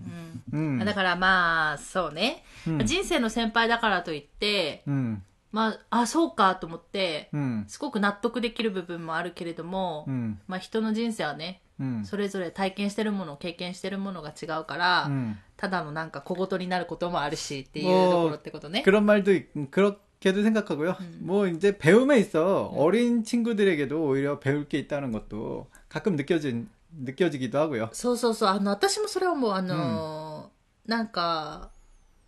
[0.53, 0.79] うん。
[0.81, 15.37] 음, だからまあ、そうね、うん人生の先輩だからといって、 음, まあ、あ、そうかと思って、 음, すごく納得できる部分もあるけれども、 음, まあ人の人生はね、 음, それぞれ体験してるもの、経験してるものが違うから、 음.
[15.57, 18.83] ただのなんか小言になることもあるしっていうもうところってことね。
[18.83, 20.97] 그런 말도 있- 그렇게도 생각하고요.
[21.23, 26.69] 뭐 이제 배움에 있어 어린 친구들에게도 오히려 배울 게 있다는 것도 가끔 느껴진
[27.05, 27.89] 느껴지기도 하고요.
[27.93, 28.49] そうそうそう。
[28.51, 31.71] あの、私もそれはもう、あのーなんか、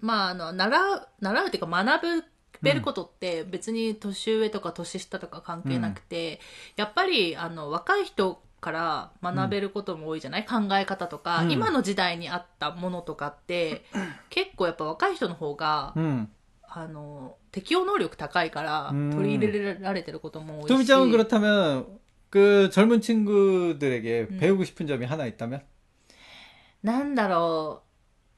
[0.00, 2.24] まあ、あの、習う、習うっていうか学
[2.62, 6.40] べることって別に年上とか年下とか関係なくて、
[6.76, 13.84] やっぱり、あの、若い人から学べることも多いじゃない、考え方とか、うん今の時代にあったものとかって、
[14.30, 16.28] 結構やっぱ若い人の方が、 음.
[16.70, 20.68] あの、適応能力高いからうん、取り入れられてることも多いし。
[20.68, 21.86] 토미짱은 그렇다면
[22.30, 24.38] 그 젊은 친구들에게 음.
[24.38, 25.62] 배우고 싶은 점이 하나 있다면?
[26.82, 27.88] なんだろう。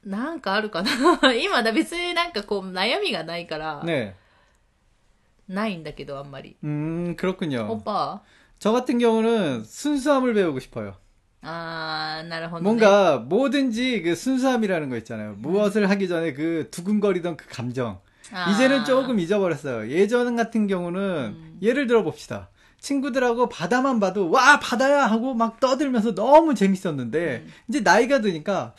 [0.05, 4.13] なんかあるかな今だ別になんかこう悩みがないから、 네.
[5.47, 6.55] ないんだけどあんまり。
[6.63, 7.83] 음, オ 그렇군요.
[7.83, 8.21] パ
[8.59, 10.95] 저 같은 경우는 순수함을 배우고 싶어요.
[11.43, 12.63] あー、なるほど、ね。
[12.63, 15.35] 뭔가 뭐든지 그 순수함이라는 거 있잖아요.
[15.39, 17.99] 무엇을 하기 전에 그 두근거리던 그 감정.
[18.31, 19.89] あー 이제는 조금 잊어버렸어요.
[19.89, 21.57] 예전 같은 경우는 음.
[21.61, 22.49] 예를 들어 봅시다.
[22.79, 27.53] 친구들하고 바다만 봐도 와 바다야 하고 막 떠들면서 너무 재밌었는데 음.
[27.69, 28.73] 이제 나이가 드니까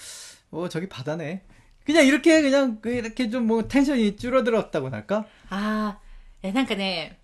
[0.56, 1.42] 어 저기 바다네.
[1.84, 5.26] 그냥 이렇게 그냥 그 이렇게 좀 뭐 텐션이 줄어들었다고 할까?
[5.50, 7.18] あー、え、なんかね、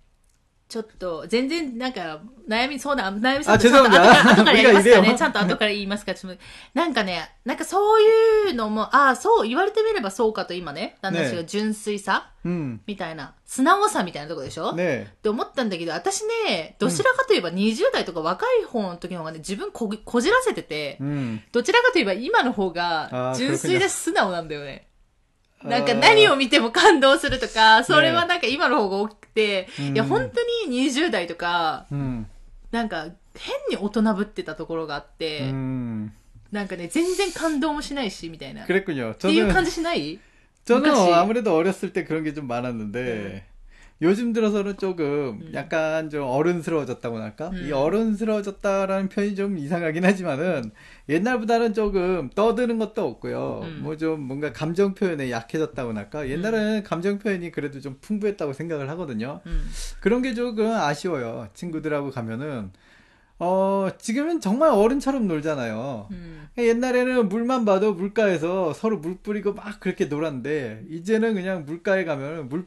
[0.66, 4.00] ちょっと、全然、なんか、悩み、そうだ、悩みそうだ、ちょんと後か
[4.44, 5.14] らやりますかね。
[5.16, 6.14] ちゃんと後から言いますか。
[6.14, 6.40] ちょっと
[6.72, 14.74] なんかね、なんかそういうのも、ああ、そう、言われてみればそうかと今ね、なんですよ、純粋さ、うん、みたいな、素直さみたいなとこでしょ？
[14.74, 24.88] ねって思ったんだけど、私ね、どちらかといえば20代とか若い方の時の方がね、自分ここじらせてて、うん、どちらかといえば今の方が、純粋で素直なんだよね。
[25.63, 32.25] あーなんか何を見ても感動するとか、それはなんか今の方が大きくて、うんいや本当に20代とか、 음.
[32.71, 36.11] なんか変に大人ぶってたところがあって、 음.
[36.51, 38.63] なんかね、全然感動もしないし、みたいな。
[38.63, 39.13] っ 그랬군요.
[39.15, 40.19] ていう 저는 感じしない
[40.65, 43.43] 저는昔 아무래도 어렸을 때 그런 게 좀 많았는데
[44.02, 47.50] 요즘 들어서는 조금 약간 좀 어른스러워졌다고 할까?
[47.50, 47.66] 음.
[47.66, 50.72] 이 어른스러워졌다라는 표현이 좀 이상하긴 하지만은
[51.08, 53.60] 옛날보다는 조금 떠드는 것도 없고요.
[53.62, 53.80] 음.
[53.82, 56.28] 뭐좀 뭔가 감정 표현에 약해졌다고 할까?
[56.28, 59.40] 옛날에는 감정 표현이 그래도 좀 풍부했다고 생각을 하거든요.
[59.46, 59.62] うん。
[60.00, 61.48] 그런 게 조금 아쉬워요.
[61.54, 62.72] 친구들하고 가면은
[63.38, 66.08] 어, 지금은 정말 어른처럼 놀잖아요.
[66.12, 66.48] 음.
[66.56, 72.66] 옛날에는 물만 봐도 물가에서 서로 물 뿌리고 막 그렇게 놀았는데, 이제는 그냥 물가에 가면 물,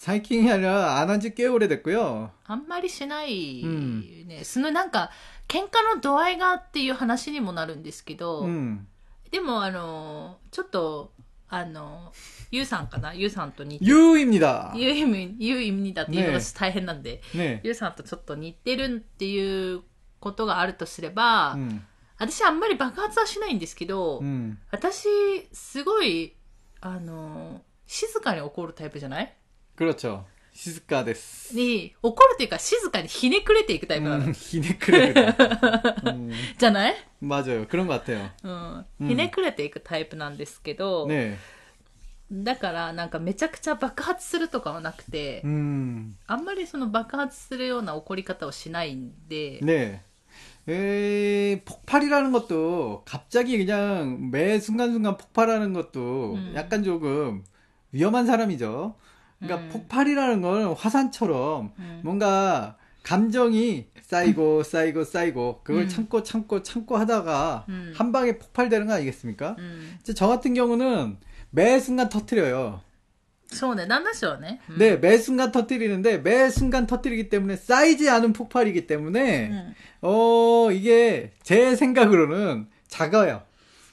[0.00, 2.30] 最近 아니라 안 한 지 꽤 오래됐고요.
[2.44, 4.44] あんまりしないうんね。
[4.44, 5.10] そのなんか、
[5.48, 8.86] 喧嘩の度合いがっていう話にもなるんですけど、 음.
[9.30, 11.12] でもあの、ちょっと、
[11.48, 12.12] あの、
[12.50, 14.72] ゆうさんかなゆうさんと似て 유입니다.
[14.76, 17.60] ゆう意味、ゆう意味だっていうのがね大変なんで、 네.
[17.62, 19.82] ゆうさんとちょっと似てるっていう
[20.20, 21.80] ことがあるとすれば、 음.
[22.18, 24.58] 私あんまり爆発はしないんですけど、 음.
[24.70, 25.08] 私、
[25.52, 26.34] すごい、
[26.82, 29.34] あの、静かに怒るタイプじゃない
[29.80, 30.24] 그렇죠.
[30.52, 31.54] 시스카 데스.
[31.54, 34.24] に、怒るっていうか静かにひねくれていくタイプなの。
[34.24, 35.12] 음, 히네크레.
[35.12, 37.66] 음, じゃない 맞아요.
[37.68, 38.30] 그런 것 같아요.
[38.42, 38.84] うん。
[39.00, 41.36] うんひねくれていくタイプなんですけど、 네.
[42.32, 46.16] だからなんかめちゃくちゃ爆発するとかはなくて、 음.
[46.26, 50.00] あんまりその爆発するような怒り方をしないんで、 네.
[50.68, 56.52] 에, 폭발이라는 것도 갑자기 그냥 매 순간순간 폭발하는 것도 음.
[56.56, 57.44] 약간 조금
[57.92, 58.96] 위험한 사람이죠.
[59.41, 59.69] 그러니까 음.
[59.69, 62.01] 폭발이라는 건 화산처럼 음.
[62.03, 65.87] 뭔가 감정이 쌓이고 쌓이고 쌓이고 그걸 음.
[65.87, 69.55] 참고 참고 참고 하다가 한 방에 폭발되는 거 아니겠습니까?
[70.01, 71.17] 이제 저 같은 경우는
[71.49, 72.81] 매 순간 터트려요.
[73.47, 74.59] 손에 난다시오네.
[74.77, 81.75] 네, 매 순간 터뜨리는데 매 순간 터뜨리기 때문에 쌓이지 않은 폭발이기 때문에 어 이게 제
[81.75, 83.43] 생각으로는 작아요.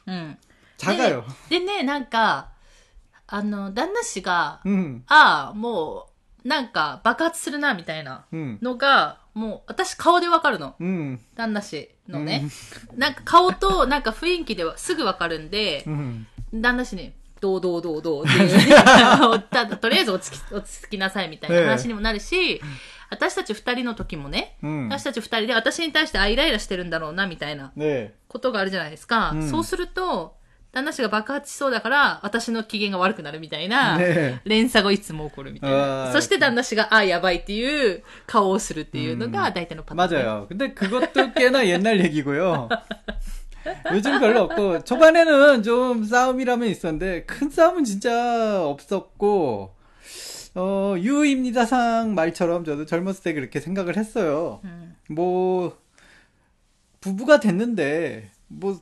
[0.06, 0.36] 음.
[0.76, 1.24] 작아요.
[1.48, 2.52] 근데, 근데, 뭔가
[3.28, 5.04] あの、旦那氏が、うん。
[5.06, 6.08] ああ、も
[6.44, 8.58] う、なんか爆発するな、みたいなうん。
[8.62, 10.74] のが、もう、私顔でわかるの。
[10.80, 11.20] うん。
[11.36, 12.48] 旦那氏のね。
[12.96, 16.26] なんか顔と、なんか雰囲気ではすぐわかるんでう、ん。
[16.54, 18.58] 旦那氏に、どうどうどうどうっていう
[19.50, 22.60] ただとりあえず落ち着き落ち着きなさいみたいな話にもなるし、
[23.10, 24.88] 私たち二人の時もね、うん。
[24.88, 27.72] 私たち二人で私に対してあイライラしてるんだろうなみたいな
[28.26, 30.37] ことがあるじゃないですか、そうすると
[30.77, 34.39] 旦那氏が爆発しそうだから、私の機嫌が悪くなるみたいな、 네.
[34.43, 36.09] 連鎖がいつも起こるみたいあな。
[36.09, 40.11] ーそして旦那氏が、あ、やばいっていう顔をするっていうのが大体のパターン。
[40.25, 40.47] 맞아요.
[40.47, 42.69] 근데 그것도 꽤나 옛날 얘기고요.
[43.93, 49.73] 요즘 별로 없고 초반에는 좀 싸움이라면 있었는데 큰 싸움은 진짜 없었고
[50.55, 54.59] 어 유입니다상 말처럼 저도 젊었을 때 그렇게 생각을 했어요.
[54.63, 54.95] うん。
[55.09, 55.77] 뭐
[56.99, 58.81] 부부가 됐는데 뭐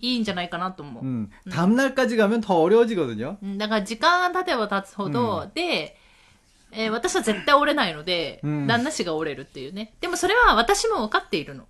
[0.00, 1.04] いいんじゃないかなと思う。
[1.04, 1.30] 음.
[1.50, 3.38] 다음 날까지 가면 더 어려워지거든요.
[3.42, 5.96] うんだから時間が経てば経つほど、で、
[6.72, 9.94] えー私は絶対折れないので、うん旦那氏が折れるっていうね。
[10.00, 11.64] でもそれは私も分かっているの。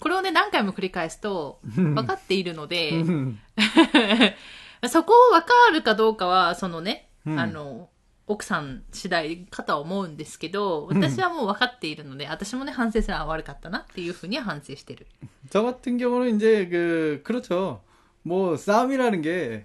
[0.00, 3.36] これをね、何回も繰り返すと、分かっているので、 음,
[4.88, 7.88] そこを分かるかどうかは、そのね、うんあの、
[8.30, 15.06] 奥さん次第かとは思うんですけど、私はもう分かっているので、私もね、反省するのは悪かったなっていうふうには反省してる。
[15.48, 17.82] 저 같은 경우는 이제 그 그렇죠.
[18.22, 19.64] 뭐 싸움이라는 게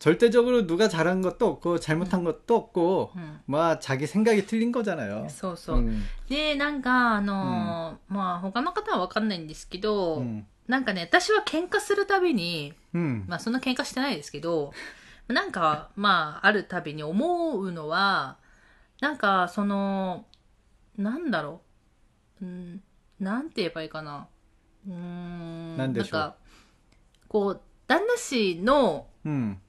[0.00, 3.40] 절대적으로 누가 잘한 것도 없고 잘못한 것도 없고 うん。
[3.46, 5.28] 뭐 자기 생각이 틀린 거잖아요.
[5.28, 5.78] そうそう。
[5.78, 14.72] 음, で、なんか、あのーまあ、他の方は分かんないんですけど、 음, なんかね、私は喧嘩するたびに、 음, まあそんな喧嘩してないですけど、
[15.29, 18.37] なんか、まあ、あるたびに思うのは、
[18.99, 20.25] なんか、その、
[20.97, 21.61] なんだろ
[22.41, 22.45] う。
[22.45, 22.81] うん、
[23.19, 24.27] なんて言えばいいかな。
[24.87, 26.19] うん、なんでしょう。
[26.19, 26.35] なんか、
[27.27, 29.61] こう、旦那氏の、うん、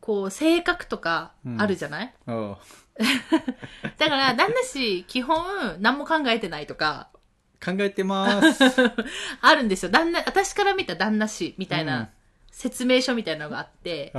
[0.00, 2.56] こう、性格とか、あるじゃない、うん、
[3.98, 7.08] だから、旦那氏、基本、何も考えてないとか。
[7.64, 8.64] 考えてます。
[9.42, 9.90] あるんですよ。
[9.90, 11.98] 旦那、私から見た旦那氏、みたいな。
[11.98, 12.08] うん
[12.62, 14.12] 説明書みたいなのがあって、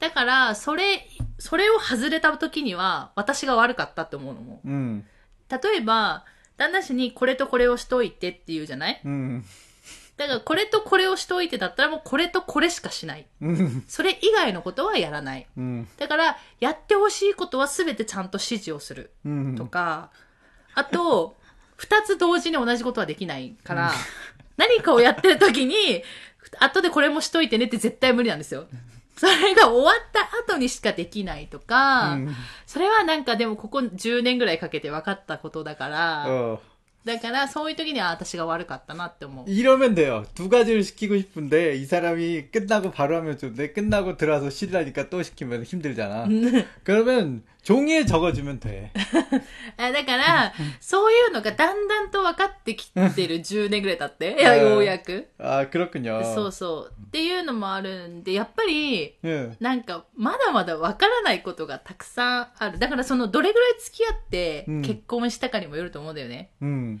[0.00, 4.60] だから、それ、それを外れた時には、私が悪かったって思うのも。
[4.64, 5.06] うん、
[5.48, 6.24] 例えば、
[6.56, 9.44] 旦那氏にこれとこれをしといてって言うじゃない、うん、
[10.16, 13.26] だから、これとこれをしといてだったら、もうこれとこれしかしない。
[13.40, 15.46] うん、それ以外のことはやらない。
[15.98, 19.12] だから、やってほしいことは全てちゃんと指示をする。
[19.56, 20.10] とか、
[20.74, 21.36] あと、
[21.76, 23.92] 二つ同時に同じことはできないから、
[24.56, 26.02] 何かをやってる時に、
[26.59, 28.67] 後でこれもしといてねって絶対無理なんですよ。
[29.17, 36.59] それが終わった後にしかできないとか、うんそれはなんかでもここ10年ぐらいかけて分かったことだから、 어.
[37.05, 39.45] だからそういう時には私が悪かったなって思う。
[39.47, 40.25] 이러면 돼요.
[40.33, 45.63] 두 가지를 시키고 싶은데 이 사람이 끝나고 바로 하면 좋은데 끝나고 들어와서 쉬라니까 또 시키면
[45.63, 46.27] 힘들잖아.
[46.83, 48.91] 그러면 종이에 적어주면 돼.
[49.77, 55.29] あだから、そういうのがだんだんと分かってきてる10 年ぐらい経って、いや、ようやく。
[55.39, 56.21] 아 그렇군요.
[56.35, 56.93] そうそう。
[57.07, 59.55] っていうのもあるんで、やっぱり、 예.
[59.61, 62.79] なんか、まだまだわからないことがたくさんある。
[62.79, 66.51] だからその、どれぐらい付き合ってうん結婚したかにもよると思うんだよね。
[66.61, 66.99] 음.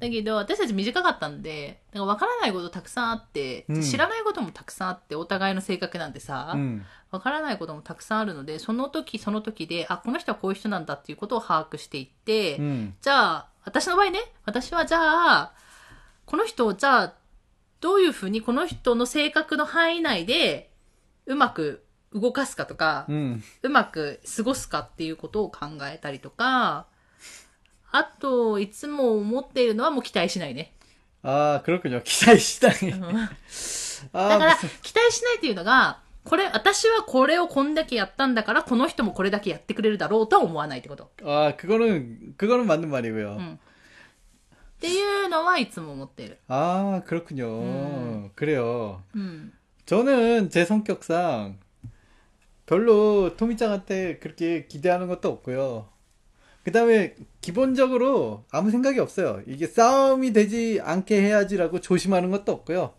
[0.00, 15.52] だけど、私たち短かったんで、だから分からないことたくさんあって、うん、知らないこともたくさんあって、お互いの性格なんてさ、うん、分からないこともたくさんあるので、その時その時で、あ、この人はこういう人なんだっていうことを把握していって、うん、じゃあ、私の場合ね、私はじゃあ、
[16.24, 17.14] この人をじゃあ、
[17.82, 20.70] どういうふうにこの人の性格の範囲内で、
[21.26, 21.84] うまく
[22.14, 23.06] 動かすかとか、
[23.62, 26.86] うまく過ごすかっていうことを考えたりとか、
[27.91, 30.73] あと、いつも思っているのはもう期待しないね。
[31.23, 32.01] 아 그렇군요.
[32.03, 32.91] 기사의 시당이.
[32.91, 33.17] だ
[34.13, 41.09] 아 から 무슨 、期待しないっていうのが、これ、私はこれをこんだけやったんだから、この人もこれだけやってくれるだろうとは思わないってこと。
[41.23, 43.37] 아 그거는 그거는 맞는 말이고요.
[43.37, 43.53] うん。
[43.55, 43.57] っ
[44.79, 46.37] ていうのはいつも思っている。
[46.47, 47.47] 아 그렇군요.
[47.61, 48.31] 음.
[48.35, 49.01] 그래요.
[49.15, 49.53] うん。
[49.85, 51.59] 저는 제 성격상
[52.65, 55.87] 별로 토미짱한테 그렇게 기대하는 것도 없고요.
[56.63, 59.41] 그 다음에 기본적으로 아무 생각이 없어요.
[59.47, 62.93] 이게 싸움이 되지 않게 해야지라고 조심하는 것도 없고요.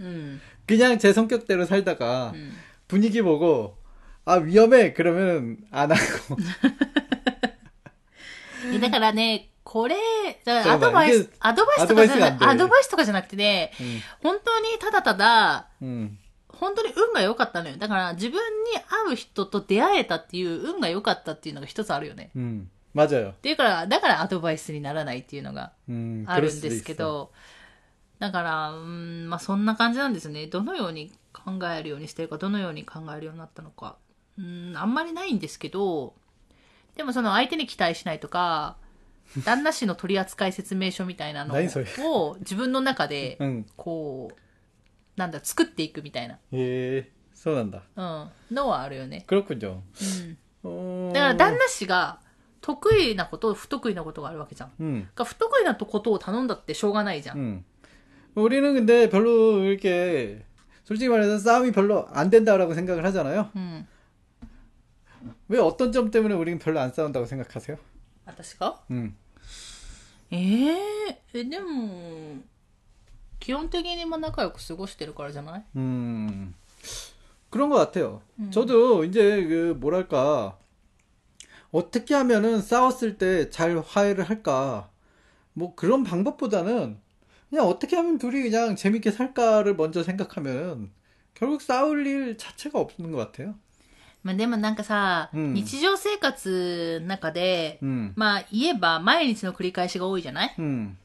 [0.00, 0.40] うん。
[0.66, 2.52] 그냥 제 성격대로 살다가 うん。
[2.88, 3.76] 분위기 보고
[4.24, 6.36] 아 위험해 그러면 안 하고
[8.70, 9.96] いやだからね、これ、
[10.44, 13.72] だかそうらアドバイスいけ、アドバイスとかじゃなくアドバイスなんでアドバイスとかじゃなくてね、
[14.22, 16.18] 本当にただただ、 음,
[16.60, 17.76] 本当に運が良かったのよ。
[17.76, 22.30] だから自分に合う人と出会えたっていう運が良かったっていうのが一つあるよね。
[22.36, 23.30] 음, 맞아요.
[23.32, 26.96] っていうから、だからアドバイスにならないっていうのが 음, ある 그럴 ん 수도 ですけ 있어.
[26.98, 27.32] ど、
[28.18, 30.46] だから、うん、まあそんな感じなんですね。
[30.46, 33.96] どのように考えるようにしてるか、どのように考えるようになったのか。
[34.38, 36.14] うん、あんまりないんですけど、
[36.96, 38.76] でもその相手に期待しないとか、
[39.44, 43.66] 旦那氏の取扱説明書みたいなの何それを 自分の中で、 응.
[43.76, 44.34] こう、
[45.16, 47.82] なんだ、作っていくみたいな、 예, 쏘난다.
[47.96, 48.02] う
[48.52, 49.24] ん、のはあるよね。
[49.26, 49.82] 그렇군요.
[49.94, 50.38] うん。
[50.64, 51.12] 어...
[51.12, 52.20] だから旦那氏が
[52.60, 54.72] 得意なこと、不得意なことがあるわけじゃん。
[54.80, 57.38] 음, だから不得意なことを頼んだってしょうがないじゃん。
[57.38, 57.64] 음.
[58.34, 60.44] 우리는 근데 별로 이렇게
[60.84, 63.50] 솔직히 말해서 싸움이 별로 안 된다라고 생각을 하잖아요.
[63.54, 63.86] うん。
[65.48, 67.78] 왜 어떤 점 때문에 우리는 별로 안 싸운다고 생각하세요?
[68.26, 69.16] 私が 음.
[70.30, 72.42] えー、え、でも、
[73.40, 76.54] 基本的にまあ仲良く過ごしてるからじゃない 음.
[77.50, 78.22] 그런 것 같아요.
[78.40, 78.50] 음.
[78.50, 80.56] 저도 이제 그 뭐랄까
[81.70, 84.88] 어떻게 하면은 싸웠을 때 잘 화해를 할까
[85.52, 86.98] 뭐 그런 방법보다는
[87.50, 90.90] 그냥 어떻게 하면 둘이 그냥 재밌게 살까를 먼저 생각하면
[91.34, 93.54] 결국 싸울 일 자체가 없는 것 같아요.
[94.22, 98.12] まあでもなんかさ、うん日常生活の中で、 음.
[98.16, 100.98] まあ言えば毎日の繰り返しが多いじゃない 음.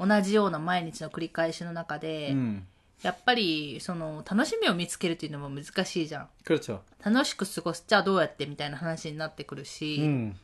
[0.00, 2.62] 同じような毎日の繰り返しの中で、 음.
[3.02, 6.28] やっぱりその楽しみを見つけるっていうのも難しいじゃん。
[6.44, 6.80] 그렇죠.
[7.04, 7.84] 楽しく過ごす。
[7.86, 10.34] じゃあどうやってみたいな話になってくるし、 음.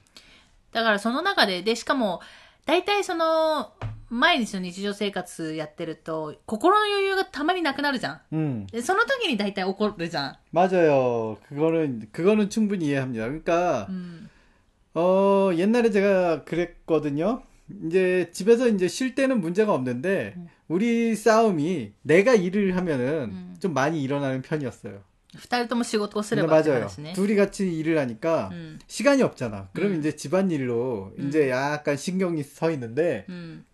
[0.72, 2.20] だからその中で、で、しかも、
[2.64, 3.72] 大体その、
[4.08, 8.20] 毎日の日常生活やってると、心の余裕がたまになくなるじゃん。
[8.32, 8.66] 음.
[8.70, 10.36] で、その時に大体怒るじゃん。
[10.52, 11.38] 맞아요.
[11.48, 13.24] 그거는 그거는 충분히 이해합니다.
[13.26, 14.30] 그러니까 うん。
[14.94, 17.42] 어, 옛날에 제가 그랬거든요.
[17.86, 20.48] 이제 집에서 이제 쉴 때는 문제가 없는데, 음.
[20.68, 23.56] 우리 싸움이 내가 일을 하면은 음.
[23.60, 25.00] 좀 많이 일어나는 편이었어요.
[25.34, 26.82] 二人とも仕事をすれ 근데 ばって 맞아요.
[26.82, 27.14] 話ね。
[27.14, 28.78] 둘이 같이 일을 하니까 うん。
[28.86, 29.70] 시간이 없잖아.
[29.72, 29.98] 그럼 음.
[29.98, 31.28] 이제 집안일로 음.
[31.28, 33.64] 이제 약간 신경이 서 있는데, うん。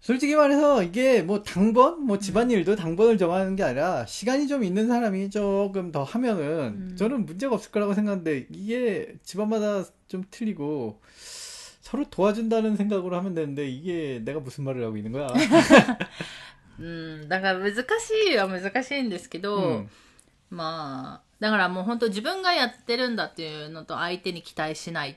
[0.00, 2.06] 솔직히 말해서 이게 뭐 당번, 음.
[2.06, 6.96] 뭐 집안일도 당번을 정하는 게 아니라 시간이 좀 있는 사람이 조금 더 하면은 음.
[6.96, 11.00] 저는 문제가 없을 거라고 생각하는데 이게 집안마다 좀 틀리고
[11.84, 15.28] 서로 도와준다는 생각으로 하면 되는데 이게 내가 무슨 말을 하고 있는 거야?
[16.78, 17.28] うん。
[17.28, 17.82] だから難し
[18.32, 19.88] いは難しいんですけど、 음.
[20.50, 25.16] まあ、だからもう本当自分がやってるんだっていうのと相手に期待しない。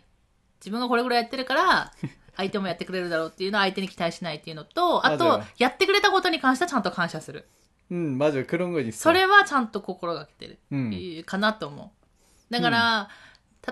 [0.60, 1.92] 自分がこれぐらいやってるから、
[2.38, 7.48] 相手もやってくれるだろうっていうのは相手に期待しないっていうのと、 あ맞아요と、やってくれたことに関してはちゃんと感謝する。
[7.92, 8.46] 음, 맞아요.
[8.48, 8.94] 그런 건 있어.
[8.94, 10.58] それはちゃんと心がけてる。
[10.72, 11.92] うんかなと思
[12.50, 12.54] う。
[12.54, 13.10] だから、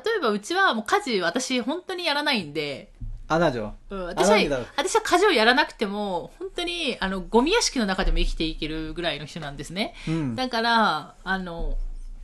[0.04, 2.92] 例えばうちはもう家事私本当にやらないんで、
[3.28, 3.72] あ、なじょ。
[3.90, 9.94] うん、私は、私は家事をやらなくても、本当に、あの、ゴミ屋敷の中でも生きていけるぐらいの人なんですね。
[10.06, 11.76] うん、だから、あの、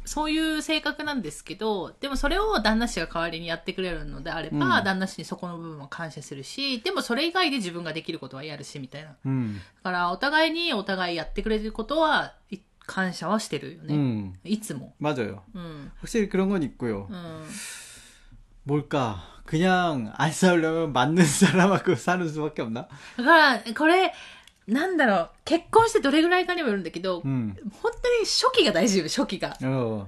[0.04, 9.16] そういう性格なんですけど、でもそれを旦那氏が代わりにやってくれるのであれば、うん、旦那氏にそこの部分は感謝するし、でもそれ以外で自分ができることはやるし、みたいな。
[9.24, 12.34] うん、だから、お互いにお互いやってくれることは、
[12.85, 13.93] 感謝はしてるよね。
[13.95, 14.33] 음.
[14.43, 14.93] いつも。
[14.99, 15.43] 맞아요.
[15.53, 15.91] うん。
[15.99, 17.07] 확실히 그런 건 있고요.
[17.09, 17.43] うん。
[18.63, 19.21] 뭘까?
[19.45, 22.87] 그냥 안 싸우려면 맞는 사람하고 사는 수밖에 없나?
[23.17, 24.13] だから、これ、
[24.67, 27.55] なんだろう、結婚してどれぐらいかにもよるんだけど、 음.
[27.81, 29.55] 本当に初期が大事よ、初期が。
[29.61, 30.05] 어.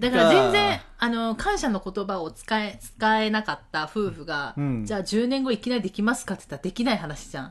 [0.00, 7.50] だから全が然、あの、感謝の言葉を使え、使えなかった夫婦が、うんじゃあ10年後いきなりできますかって言ったらできない話じゃん。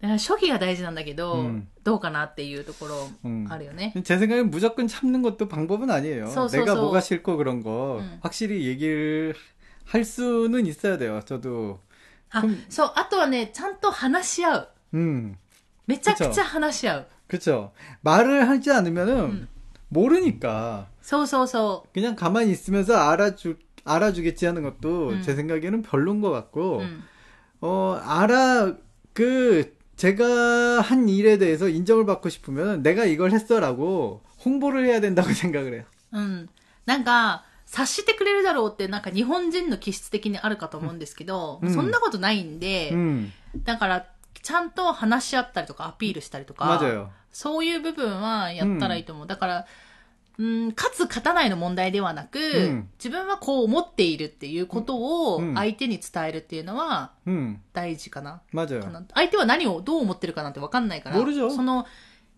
[0.00, 0.32] だか 그렇죠.
[0.32, 3.92] ら初期が大事なんだけど、うんどうかなっていうところうんあるよね。
[4.04, 6.28] 제 생각엔 무조건 참는 것도 방법은 아니에요.
[6.28, 6.82] 소, 소, 내가 소.
[6.82, 8.18] 뭐가 싫고 그런 거 음.
[8.22, 9.34] 확실히 얘기를
[9.84, 11.20] 할 수는 있어야 돼요.
[11.24, 11.80] 저도
[12.30, 14.68] あうん、そう、あとはね、ちゃんと話し合う。
[14.94, 15.36] 음
[15.86, 17.06] めちゃくちゃ話し合う。
[17.26, 17.72] 그렇죠.
[18.02, 19.48] 말을 하지 않으면은 음.
[19.88, 25.22] 모르니까 そうそうそ 그냥 가만히 있으면서 알아주 알아주겠지 하는 것도 음.
[25.22, 26.32] 제 생각에는 별론 것 う。
[26.32, 27.02] 같고 うん。
[27.60, 28.74] 어 알아
[29.12, 35.74] 그 제가 한 일에 대해서 인정을 받고 싶으면 내가 이걸 했어라고 홍보를 해야 된다고 생각을
[35.74, 35.84] 해요.
[36.12, 36.48] うん。
[36.86, 43.32] なんか、察してくれるだろうって、なんか日本人の気質的にあるかと思うんですけど、うんそんなことないんで、 음
[43.64, 44.06] だから、
[44.42, 47.08] ちゃんと話し合ったりとかアピールしたりとか、 맞아요.
[47.30, 49.26] そういう部分はやったらいいと思う。
[49.26, 49.66] だから、
[50.38, 58.40] うん、勝つ勝たないの問題ではなく、ん自分はこう思っているっていうことをうん相手に伝えるっていうのは 음 大事かな。
[58.52, 58.82] 맞아요.
[58.82, 61.86] かな相手は何をどう思ってるかなんて分かんないから、모르죠 その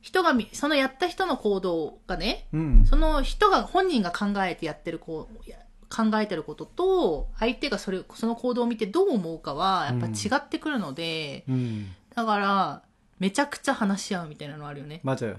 [0.02, 5.56] 人がみ、そのやった人の行動がね、 음 その人が、本人が考えてやってるこう、や
[5.88, 12.82] 考えてることと、相手がそれ、その行動を見てどう思うかは、やっぱ違ってくるので、 음 だから、
[13.18, 15.00] めちゃくちゃ話し合うみたいなのあるよね。
[15.04, 15.36] 맞아요.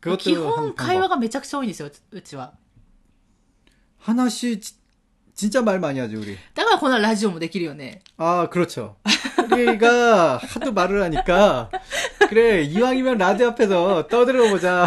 [0.00, 1.08] 基 그것도 本 한 会話 방법.
[1.10, 2.52] がめちゃくちゃ多いんですよ、うちうちは。
[3.98, 4.74] 하나씩 지-
[5.34, 6.36] 진짜 말 많이 하죠 우리.
[6.54, 8.00] だからこのラジオもできるよね。
[8.16, 8.96] 아 그렇죠.
[9.50, 11.70] 우리가 하도 말을 하니까
[12.28, 14.86] 그래 이왕이면 라디오 앞에서 떠들어 보자.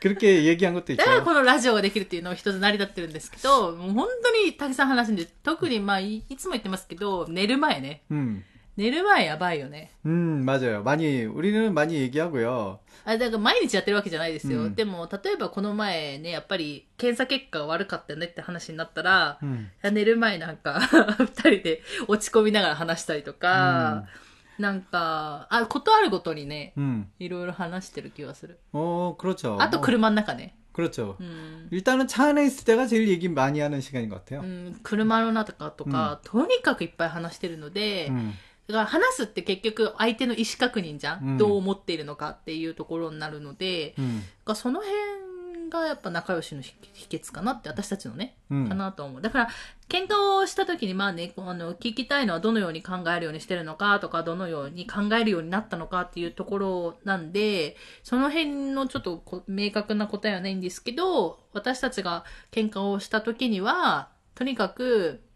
[0.00, 1.24] 그렇게 얘기한 것도 だから 있죠.
[1.24, 8.00] このラジオができるっていうのは一つ成り立ってるんですけど、もう本当にたくさん話すんで、特にまあい、いつも言ってますけど、寝る前ね。
[8.10, 8.42] 음,
[8.76, 9.90] 寝る前やばいよね。
[10.06, 10.82] 음 맞아요.
[10.82, 12.78] 많이 우리는 많이 얘기하고요.
[13.04, 14.62] あ、だから毎日やってるわけじゃないですよ。
[14.62, 20.80] うんでも、例えばこの前ね、やっぱり検査結果が悪かったよねって話になったら、 음, いや寝る前なんか、
[21.18, 24.04] 二人で落ち込みながら話したりとか、
[24.58, 27.06] なんか、あ、ことあるごとにね、 음.
[27.18, 28.58] いろいろ話してる気がする。
[28.72, 29.58] 어 그렇죠.
[29.60, 30.54] あと 뭐, 車の中ね。
[30.72, 31.16] 그렇죠.
[31.18, 31.68] うん。
[31.70, 34.40] 일단은 차 안에 있을 때가 제일 얘기 많이 하는 시간인 것 같아요.
[34.42, 38.32] うん、車の中とか、とにかくいっぱい話してるので、 음,
[38.67, 48.67] だから話すって結局相手の意思確認じゃん、うんどう思っているのかっていうところになるので、 음, だからその辺がやっぱ仲良しの秘秘訣かなって私たちのね、 음.
[48.69, 49.21] かなと思う。
[49.21, 49.49] だから、
[49.89, 65.24] 喧嘩をした時にまあね、あの、聞きたいのはどのように考えるようにしてるのかとか、どのように考えるようになったのかっていうところなんで、その辺のちょっとこ明確な答えはないんですけど、私たちが喧嘩をした時には、とにかく、ん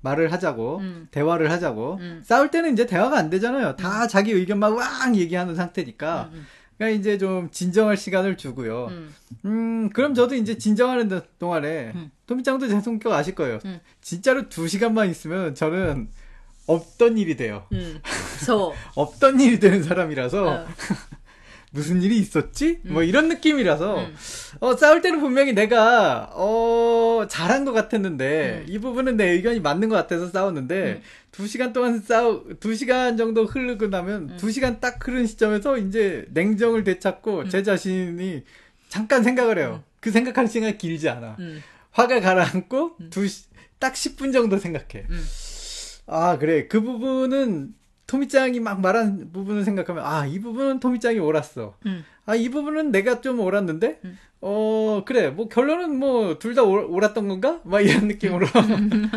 [0.00, 1.08] 말을 하자고 음.
[1.10, 2.22] 대화를 하자고 음.
[2.24, 3.76] 싸울 때는 이제 대화가 안 되잖아요.
[3.76, 4.08] 다 음.
[4.08, 6.30] 자기 의견만 왕 얘기하는 상태니까.
[6.32, 6.46] 음, 음.
[6.76, 8.86] 그러니까 이제 좀 진정할 시간을 주고요.
[8.86, 9.12] 음,
[9.44, 11.92] 음 그럼 저도 이제 진정하는 동안에
[12.26, 13.58] 도미짱도 제 성격 아실 거예요.
[14.00, 16.08] 진짜로 두 시간만 있으면 저는
[16.68, 17.66] 없던 일이 돼요.
[17.72, 18.00] 음,
[18.94, 20.66] 없던 일이 되는 사람이라서 어.
[21.78, 22.80] 무슨 일이 있었지?
[22.82, 22.94] 뭐 음.
[22.94, 24.14] 뭐 이런 느낌이라서 음.
[24.58, 28.72] 어, 싸울 때는 분명히 내가 어, 잘한 것 같았는데 음.
[28.72, 31.02] 이 부분은 내 의견이 맞는 것 같아서 싸웠는데 음.
[31.30, 34.36] 두 시간 동안 싸우 두 시간 정도 흐르고 나면 음.
[34.36, 38.42] 두 시간 딱 흐른 시점에서 이제 냉정을 되찾고 제 자신이
[38.88, 39.84] 잠깐 생각을 해요.
[40.00, 41.36] 그 생각할 시간이 길지 않아.
[41.92, 43.44] 화가 가라앉고 두 시,
[43.78, 45.06] 딱 10분 정도 생각해.
[46.06, 46.66] 아, 그래.
[46.66, 47.74] 그 부분은
[48.08, 51.74] 토미짱이 막 말한 부분을 생각하면 아 이 부분은 토미짱이 옳았어.
[51.86, 54.18] うん。아이 부분은 내가 좀 옳았는데 음.
[54.40, 57.60] 어 그래 뭐 결론은 뭐 둘 다 옳았던 건가?
[57.64, 58.46] 막 이런 느낌으로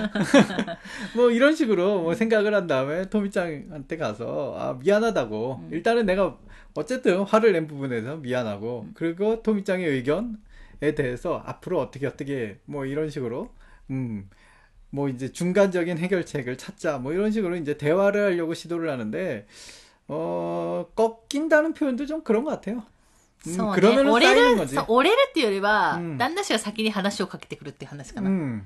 [1.16, 5.70] 뭐 이런 식으로 뭐 생각을 한 다음에 토미짱한테 가서 아 미안하다고 음.
[5.72, 6.38] 일단은 내가
[6.76, 8.92] 어쨌든 화를 낸 부분에서 미안하고 음.
[8.94, 13.50] 그리고 토미짱의 의견에 대해서 앞으로 어떻게 어떻게 뭐 이런 식으로
[13.90, 14.30] 음
[14.91, 19.47] 뭐 이제 중간적인 해결책을 찾자 뭐 이런 식으로 이제 대화를 하려고 시도를 하는데
[20.09, 22.85] 어 꺾인다는 표현도 좀 그런 것 같아요.
[23.47, 23.73] 음, そうね。
[23.81, 24.75] 그러면은 折れ 쌓이는 る、 거지.
[24.75, 28.31] そう折れるっていうよりは、うん旦那氏が先に話をかけてくるっていう話かな。
[28.31, 28.63] 음.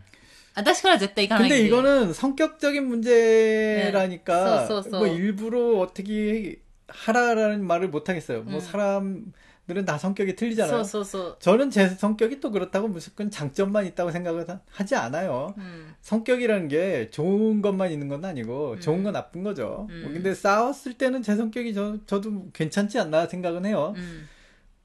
[0.54, 1.68] 私からは絶対行かないん 근데 で。
[1.68, 4.66] 이거는 성격적인 문제라니까 네.
[4.66, 4.98] 써, 써, 써.
[4.98, 8.42] 뭐 일부러 어떻게 하라라는 말을 못 하겠어요.
[8.42, 8.60] 뭐 음.
[8.60, 9.24] 사람
[9.66, 10.80] 들은 다 성격이 そ 틀리잖아요.
[10.80, 11.36] うそうそう。
[11.38, 15.54] 저는 제 성격이 또 그렇다고 무조건 장점만 있다고 생각을 하- 하지 않아요.
[15.56, 15.94] うん。
[16.00, 18.80] 성격이라는 게 좋은 것만 있는 건 아니고 음.
[18.80, 19.86] 좋은 건 나쁜 거죠.
[19.90, 20.02] 음.
[20.02, 23.94] 뭐 근데 싸웠을 때는 제 성격이 저, 저도 괜찮지 않나 생각은 해요.
[23.96, 24.28] うん。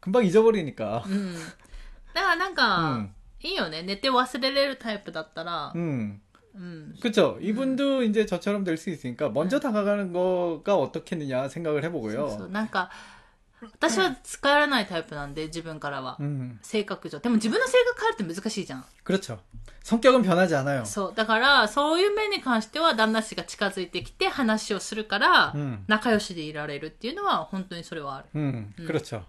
[0.01, 1.03] 금방 잊어버리니까.
[1.07, 1.33] うん。
[2.13, 3.09] だからなんか、 음.
[3.41, 3.81] いいよね。
[3.81, 6.21] 寝て忘れれるタイプだったら、 음.
[6.53, 6.93] うん。
[7.01, 7.39] 그쵸.
[7.41, 12.29] 이분도 이제 저처럼 될 수 있으니까 먼저 다가가는 거가 어떻겠느냐 생각을 そう 해보고요.
[12.29, 12.49] そう。
[12.49, 12.91] なんか、
[13.61, 16.17] 私は使わないタイプなんで、自分からは。
[16.19, 16.59] 음.
[16.61, 17.19] 性格上。
[17.19, 18.83] でも自分の性格変えるって難しいじゃん。
[19.03, 19.39] 그렇죠.
[19.83, 20.83] 성격은 변하지 않아요.
[20.85, 21.13] そう。
[21.15, 25.83] だから、そういう面に関しては、旦那氏が近づいてきて話をするから、 음.
[25.87, 28.27] 仲良しでいられるっていうのは、本当にそれはある。
[28.35, 28.85] 음, 음.
[28.85, 29.25] 그렇죠.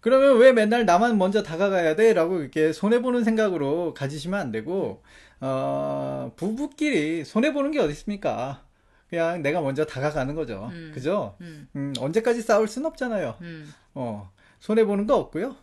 [0.00, 2.12] 그러면 왜 맨날 나만 먼저 다가가야 돼?
[2.12, 5.02] 라고 이렇게 손해보는 생각으로 가지시면 안 되고,
[5.40, 8.62] 어, 부부끼리 손해보는 게 어디 있습니까?
[9.10, 10.70] 그냥 내가 먼저 다가가는 거죠.
[10.72, 10.90] 음.
[10.94, 11.36] 그죠?
[11.40, 11.68] うん。
[11.76, 13.36] 음, 언제까지 싸울 순 없잖아요.
[13.40, 13.68] うん。
[13.94, 15.54] 어, 손해보는 거 없고요.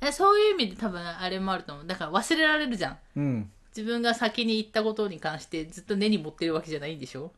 [0.00, 1.86] えそういう意味で多分あれもあると思う。
[1.86, 2.98] だから忘れられるじゃん。
[3.16, 7.32] 음, 自分が先に行ったことに関してずっと根に持ってるわけじゃないんでしょ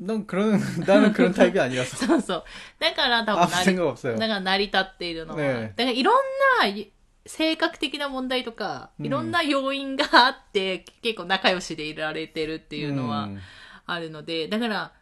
[0.00, 1.96] 넌 그런, 나는 그런 타입이 아니라서.
[2.06, 2.44] そうそう。
[2.78, 4.16] だから多分 아무 成り 생각 없어요.
[4.18, 6.84] だから成り立っているのは、ねだからいろんな
[7.26, 13.38] 性格的な問題とか、うんいろんな要因があって、結構仲良しでいられてるっていうのは 음,
[13.86, 14.92] あるので、だから、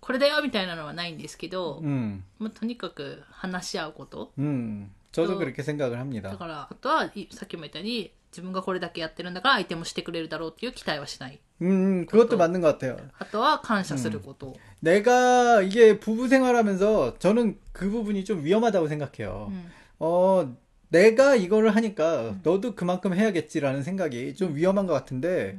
[0.00, 4.32] これだよみたいなのはないんですけど、 음, まあ、とにかく話し合うこと。
[4.38, 4.90] 음.
[5.12, 6.36] 저도 또- 그렇게 생각을 だ 합니다.
[6.36, 11.38] から、あとは、いさっきも言ったように、自分がこれだけやってるんだから相手もしてくれるだろうっていう期待はしない。
[11.62, 12.98] 음, 그것도 맞는 것 같아요.
[13.18, 14.54] あとは感謝すること。
[14.82, 19.50] 내가 이게 부부 생활하면서 저는 그 부분이 좀 위험하다고 う 생각해요.
[19.52, 20.52] ん 어,
[20.90, 25.58] 내가 이거를 하니까 너도 그만큼 해야겠지라는 생각이 좀 위험한 것 같은데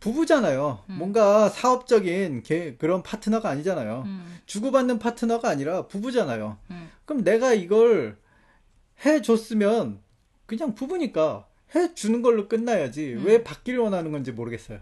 [0.00, 0.84] 부부잖아요.
[0.90, 0.94] 음.
[0.98, 4.02] 뭔가 사업적인 게, 그런 파트너가 아니잖아요.
[4.06, 4.38] 음.
[4.46, 6.58] 주고받는 파트너가 아니라 부부잖아요.
[6.70, 6.90] 음.
[7.04, 8.16] 그럼 내가 이걸
[9.04, 10.00] 해줬으면
[10.46, 13.14] 그냥 부부니까 해주는 걸로 끝나야지.
[13.14, 13.24] 음.
[13.24, 14.78] 왜 받기를 원하는 건지 모르겠어요.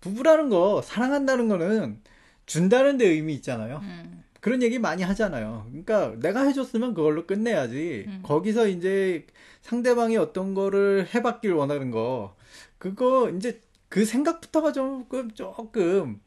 [0.00, 2.00] 부부라는 거, 사랑한다는 거는
[2.46, 3.80] 준다는 데 의미 있잖아요.
[3.82, 4.22] 음.
[4.40, 5.66] 그런 얘기 많이 하잖아요.
[5.68, 8.04] 그러니까 내가 해줬으면 그걸로 끝내야지.
[8.06, 8.20] 음.
[8.22, 9.26] 거기서 이제
[9.62, 12.36] 상대방이 어떤 거를 해받길 원하는 거,
[12.78, 16.21] 그거 이제 그 생각부터가 조금, 조금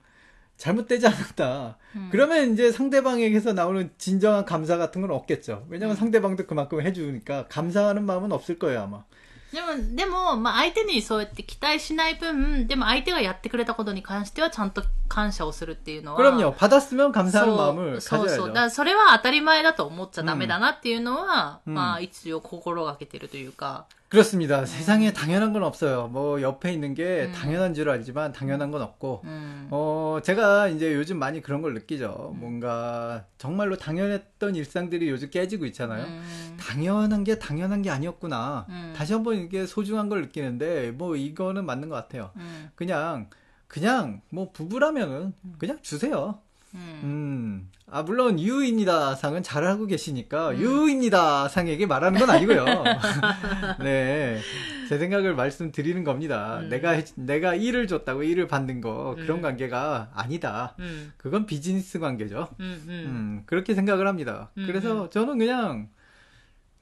[0.57, 1.79] 잘못되지 않았다.
[1.97, 2.11] うん。
[2.11, 5.67] 그러면 이제 상대방에게서 나오는 진정한 감사 같은 건 없겠죠.
[5.69, 5.99] 왜냐면 음.
[5.99, 9.05] 상대방도 그만큼 해주니까 감사하는 마음은 없을 거예요, 아마.
[9.53, 16.19] でも、でも、まあ、相手にそうやって期待しない分、でも相手がやってくれたことに関してはちゃんと感謝をするっていうのは。
[16.21, 16.55] 그럼요.
[16.57, 18.53] 받았으면 감사하는 そう 마음을 そうそう。
[18.53, 18.53] だ 가져야죠.
[18.53, 23.87] からそれは当たり前だと思っちゃダメだなっていうのは、うんまあ、一応心がけてるというか。
[24.10, 24.62] 그렇습니다.
[24.62, 24.66] 네.
[24.66, 26.08] 세상에 당연한 건 없어요.
[26.08, 27.32] 뭐 옆에 있는 게 음.
[27.32, 29.68] 당연한 줄 알지만 당연한 건 없고, 음.
[29.70, 32.32] 어 제가 이제 요즘 많이 그런 걸 느끼죠.
[32.34, 32.40] 음.
[32.40, 36.06] 뭔가 정말로 당연했던 일상들이 요즘 깨지고 있잖아요.
[36.06, 36.58] 음.
[36.60, 38.66] 당연한 게 당연한 게 아니었구나.
[38.70, 38.94] 음.
[38.98, 42.32] 다시 한번 이게 소중한 걸 느끼는데 뭐 이거는 맞는 것 같아요.
[42.38, 42.72] 음.
[42.74, 43.30] 그냥
[43.68, 46.42] 그냥 뭐 부부라면은 그냥 주세요.
[46.76, 47.00] 음.
[47.04, 47.72] 음.
[47.92, 50.58] 아, 물론, 유입니다 상은 잘하고 계시니까, 음.
[50.60, 52.66] 유입니다 상에게 말하는 건 아니고요.
[53.84, 54.40] 네.
[54.88, 56.60] 제 생각을 말씀드리는 겁니다.
[56.60, 56.70] 음.
[56.70, 59.24] 내가, 내가 일을 줬다고 일을 받는 거, 음.
[59.24, 60.76] 그런 관계가 아니다.
[60.80, 61.12] 음.
[61.18, 62.50] 그건 비즈니스 관계죠.
[62.60, 64.52] 음, 그렇게 생각을 합니다.
[64.56, 65.90] 그래서 저는 그냥,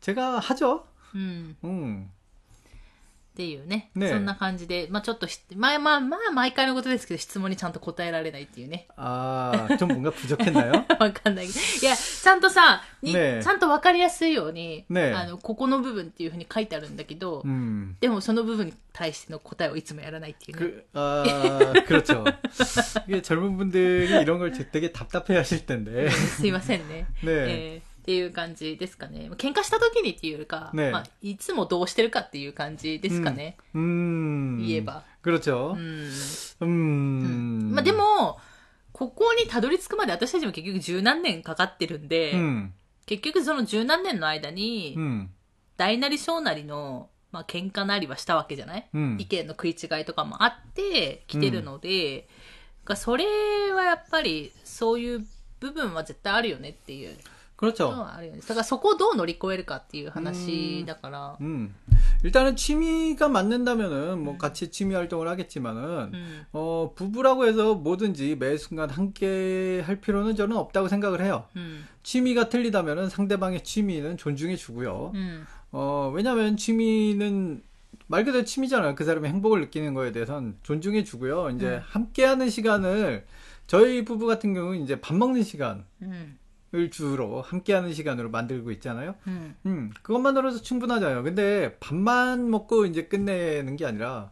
[0.01, 0.85] 제가 하죠.
[1.15, 2.09] 음.
[3.36, 3.90] っていうね。
[3.94, 8.88] ねそんな感じで、まあちょっとし、まあまあまあ、毎回のことですけど、質問にちゃんと答えられないっていうね。
[8.94, 10.84] 아, 좀 뭔가 부족했나요?
[11.00, 11.58] わかんないけど。
[11.80, 17.94] いや、ちゃんとさ、にねえちゃんとわかりやすいように、ねえあの、ここの部分っていうふうに書いてあるんだけど、 음.
[18.00, 20.66] でもその部分に対しての答えをいつもやらないっていうね。
[20.66, 22.24] 그, 아, 그렇죠.
[23.08, 26.10] 이게 젊은 분들이 이런 걸 되게 답답해 하실 텐데.
[26.10, 27.06] すいませんね。
[27.22, 27.26] 네.
[27.30, 29.30] えー っていう感じですかね。
[29.36, 33.56] 喧嘩した時にっていうよりか、ねまあ、いつもどうしてるかっていう感じですかね。
[33.74, 34.66] 음.
[34.66, 35.04] 言えば。
[35.22, 35.76] 그렇죠.
[35.76, 36.10] うん。
[36.60, 37.70] 음.
[37.72, 38.40] まあでも、
[38.92, 42.70] ここ にたどり着くまで私たちも結局十何年かかってるんで、 음,
[43.06, 45.28] 結局その十何年の間に、 음,
[45.76, 49.16] 大なり小なりの、まあ、喧嘩なりはしたわけじゃない、 음.
[49.18, 52.28] 意見の食い違いとかもあって来てるので、
[52.84, 53.24] がそれ
[53.72, 55.26] はやっぱりそういう
[55.60, 57.16] 部分は絶対あるよねっていうの
[57.56, 57.90] 그렇죠.
[57.90, 58.40] はあるよね。
[58.40, 61.36] だからそこをどう乗り越えるかっていう話だから。
[61.40, 61.72] 음.
[62.24, 65.82] 일단은 취미가 맞는다면은 뭐 같이 취미 활동을 하겠지만은
[66.12, 66.46] うん。
[66.52, 71.46] 어, 부부라고 해서 뭐든지 매 순간 함께 할 필요는 저는 없다고 생각을 해요.
[71.54, 71.84] うん。
[72.02, 75.12] 취미가 틀리다면은 상대방의 취미는 존중해 주고요.
[75.14, 75.46] うん。
[75.70, 77.62] 어, 왜냐면 취미는
[78.08, 78.94] 말 그대로 취미잖아요.
[78.96, 81.50] 그 사람의 행복을 느끼는 거에 대해선 존중해 주고요.
[81.50, 81.80] 이제 음.
[81.84, 83.24] 함께 하는 시간을
[83.68, 85.84] 저희 부부 같은 경우는 이제 밥 먹는 시간
[86.74, 86.90] 을 うん。
[86.90, 89.14] 주로 함께 하는 시간으로 만들고 있잖아요.
[89.26, 89.56] うん。
[89.66, 91.22] 음, 그것만으로도 충분하잖아요.
[91.22, 94.30] 근데 밥만 먹고 이제 끝내는 게 아니라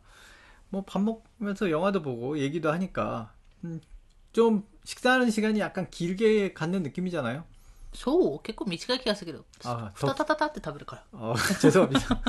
[0.70, 3.32] 뭐 밥 먹으면서 영화도 보고 얘기도 하니까
[3.64, 3.80] 음,
[4.32, 7.44] 좀 식사하는 시간이 약간 길게 갖는 느낌이잖아요.
[7.92, 9.44] そう結構短い気がするけど。
[9.64, 11.02] あふたたたたって食べるから。
[11.12, 12.22] 어, 죄송합니다.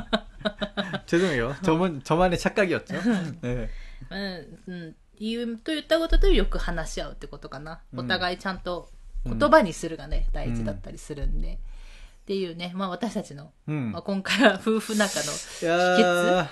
[1.05, 1.55] 죄송해요.
[1.63, 2.95] 저만 저만의 착각이었죠.
[3.41, 3.69] 네.
[4.09, 4.57] うん。
[4.67, 4.95] うん。
[5.19, 7.79] 言うと言ったこととよく話し合うってことかな。
[7.93, 8.89] うんお互いちゃんと
[9.25, 11.59] 言葉にするがね、大事だったりするんで。
[12.21, 13.91] っていうね、まあ私たちの、 음.
[13.91, 16.47] まあ、今回は夫婦仲の 야,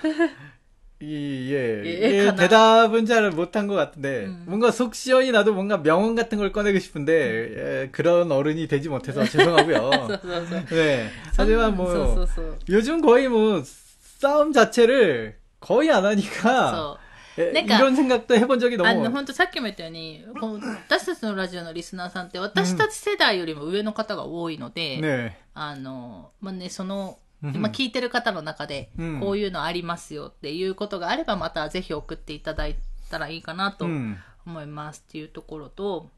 [1.02, 2.36] 이, 예, 예, 예, 가나.
[2.36, 4.44] 대답은 잘 못한 것 같은데, 음.
[4.46, 7.12] 뭔가 속 시원히 나도 뭔가 명언 같은 걸 꺼내고 싶은데,
[7.84, 9.90] 예, 그런 어른이 되지 못해서 죄송하고요.
[9.90, 10.66] そうそうそう。
[10.66, 11.08] 네.
[11.36, 12.58] 하지만 そう 뭐, そうそう。
[12.68, 13.62] 요즘 거의 뭐,
[14.18, 16.98] 싸움 자체를 거의 안 하니까,
[17.36, 17.46] そう。
[17.46, 25.32] 예, 그러니까 이런 생각도 해본 적이 あの、 너무, 本当さっきも言ったように、この私たちのラジオのリスナーさんって私たち世代よりも上の方が多いので、 네.
[25.54, 32.76] あの、まあね、その、うんまあ、聞いてる方の中でうん、こういうのありますよっていうことがあれば、またぜひ送っていただい
[33.10, 36.10] たらいいかなと 음, 思いますっていうところと、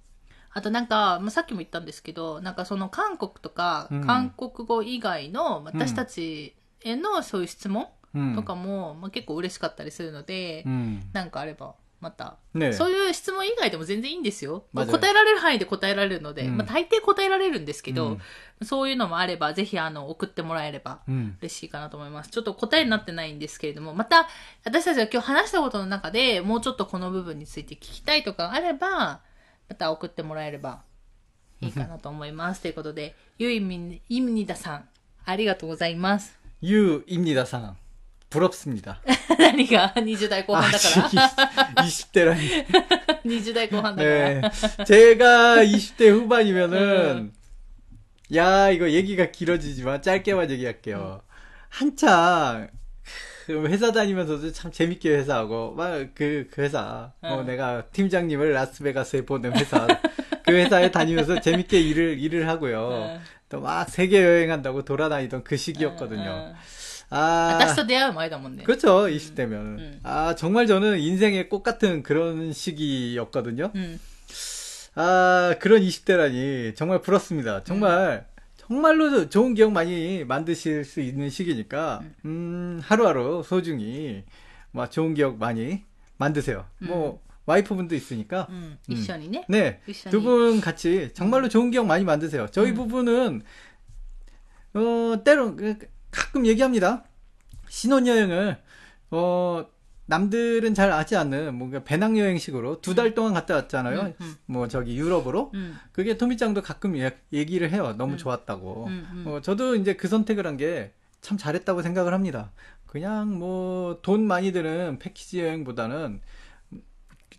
[0.53, 7.87] あとなんか、まあ、さっきも言ったんですけど、なんかその韓国とかうん、韓国語以外の私たちへのそういう質問 음,
[8.36, 18.12] とかも、まあ、結構嬉しかったりするので、うん、なんかあればまた、ね、そういう質問以外でも全然いいんですよ、まあ、答えられる範囲で答えられるので、うん、まあ、大抵答えられるんですけど、う
[18.64, 21.00] ん、そういうのもあればぜひあの送ってもらえれば
[21.42, 24.28] 嬉しいかなと思います、うん、ちょっと答えになってないんですけれどもまた
[24.64, 29.22] 私たちが今日話したことの中でもうちょっとこの部分について聞きたいとかあれば
[29.70, 30.82] また送ってもらえれば
[31.62, 32.62] いいかなと思います。
[32.62, 34.90] ということでゆいみイミニダさん
[35.26, 36.38] ありがとうございます。
[36.62, 37.78] ゆうイミニダさん。
[38.31, 39.01] 부럽습니다.
[39.39, 41.83] 何が20代後半だから。
[41.85, 42.67] 20대라니.
[43.25, 44.41] 20代後半だから。
[44.41, 44.85] 네.
[44.87, 47.33] 제가 20대 후반이면은,
[48.35, 51.21] 야, 이거 얘기가 길어지지만 짧게만 얘기할게요.
[51.69, 52.69] 한창,
[53.47, 57.47] 그 회사 다니면서도 참 재밌게 회사하고, 막, 그, 그 회사, 뭐 응.
[57.47, 59.87] 내가 팀장님을 라스베가스에 보낸 회사,
[60.47, 62.89] 그 회사에 다니면서 재밌게 일을, 일을 하고요.
[63.17, 63.21] 응.
[63.51, 66.55] 또 막 세계 여행한다고 돌아다니던 그 시기였거든요.
[67.10, 68.64] 아, 아 딱 스터디야 많이 다 뭔데.
[68.64, 69.08] 그렇죠.
[69.08, 69.52] 20대면.
[69.54, 69.78] 음.
[69.80, 70.00] 음.
[70.04, 73.72] 아, 정말 저는 인생의 꽃 같은 그런 시기였거든요.
[73.76, 74.00] 음.
[74.96, 77.64] 아, 그런 20대라니 정말 부럽습니다.
[77.64, 78.38] 정말 음.
[78.58, 84.24] 정말로 좋은 기억 많이 만드실 수 있는 시기니까 음, 음 하루하루 소중히
[84.72, 85.84] 막 좋은 기억 많이
[86.18, 86.66] 만드세요.
[86.82, 86.88] 음.
[86.88, 88.48] 뭐 와이프분도 있으니까
[88.90, 89.46] 미션이네.
[89.48, 89.80] 네,
[90.10, 92.48] 두 분 같이 정말로 좋은 기억 많이 만드세요.
[92.52, 93.42] 저희 부부는
[94.74, 95.78] 어 때론 그,
[96.18, 97.04] 가끔 얘기합니다.
[97.70, 98.58] 신혼여행을
[99.12, 99.66] 어
[100.10, 103.14] 남들은 잘 아지 않는 뭔가 배낭여행식으로 두달 음.
[103.16, 104.02] 동안 갔다 왔잖아요.
[104.02, 104.36] 음, 음.
[104.46, 105.52] 뭐 저기 유럽으로.
[105.54, 105.78] 음.
[105.92, 106.96] 그게 토미짱도 가끔
[107.34, 107.94] 얘기를 해요.
[107.98, 108.18] 너무 음.
[108.18, 108.88] 좋았다고.
[108.88, 112.52] 음, 어, 저도 이제 그 선택을 한 게 참 잘했다고 생각을 합니다.
[112.86, 116.22] 그냥 뭐 돈 많이 드는 패키지 여행보다는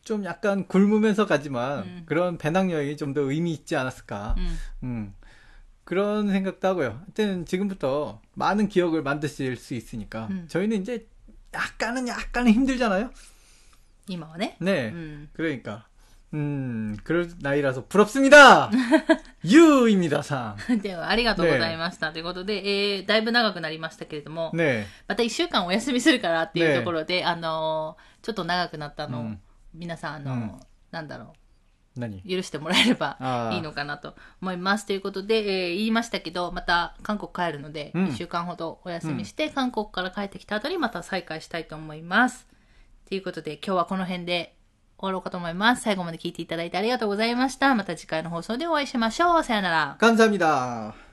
[0.03, 4.35] 좀 약간 굶으면서 가지만 그런 배낭여행이 좀 더 의미 있지 않았을까.
[4.83, 5.15] 음.
[5.88, 7.02] 그런 생각도 하고요.
[7.06, 10.46] 하여튼 지금부터 많은 기억을 만드실 수 있으니까 음.
[10.48, 11.08] 저희는 이제
[11.54, 13.12] 약간은 약간은 힘들잖아요.
[14.08, 14.58] 今はね。
[14.60, 14.92] 네.
[14.94, 15.30] うん。
[15.34, 15.86] 그러니까
[16.34, 18.72] 음, 그럴 나이라서 부럽습니다.
[19.46, 20.56] 유입니다, 상.
[20.82, 22.12] では、ありがとうございました。
[22.12, 24.86] ということで、えー、だいぶ長くなりましたけれども、 네.
[25.08, 29.40] また一週間お休みするからっていうねところで、あのーちょっと長くなったのを、うん
[29.76, 30.60] 皆さん、あのーうん
[30.92, 31.34] なんだろ 何う、
[32.28, 34.86] 許してもらえればあーいいのかなと思います。
[34.88, 42.48] ということで、えー言いましたけど、また韓国帰るので、うん一週間ほどお休みして、韓国から帰ってきた後にまた再開したいと思います。
[43.08, 44.56] ということで、今日はこの辺で
[44.98, 45.84] 終わろうかと思います。
[45.84, 47.76] 最後まで聞いていただいてありがとうございました。
[47.76, 49.44] また次回の放送でお会いしましょう。
[49.44, 49.98] さよなら。
[50.00, 51.07] 감사합니다.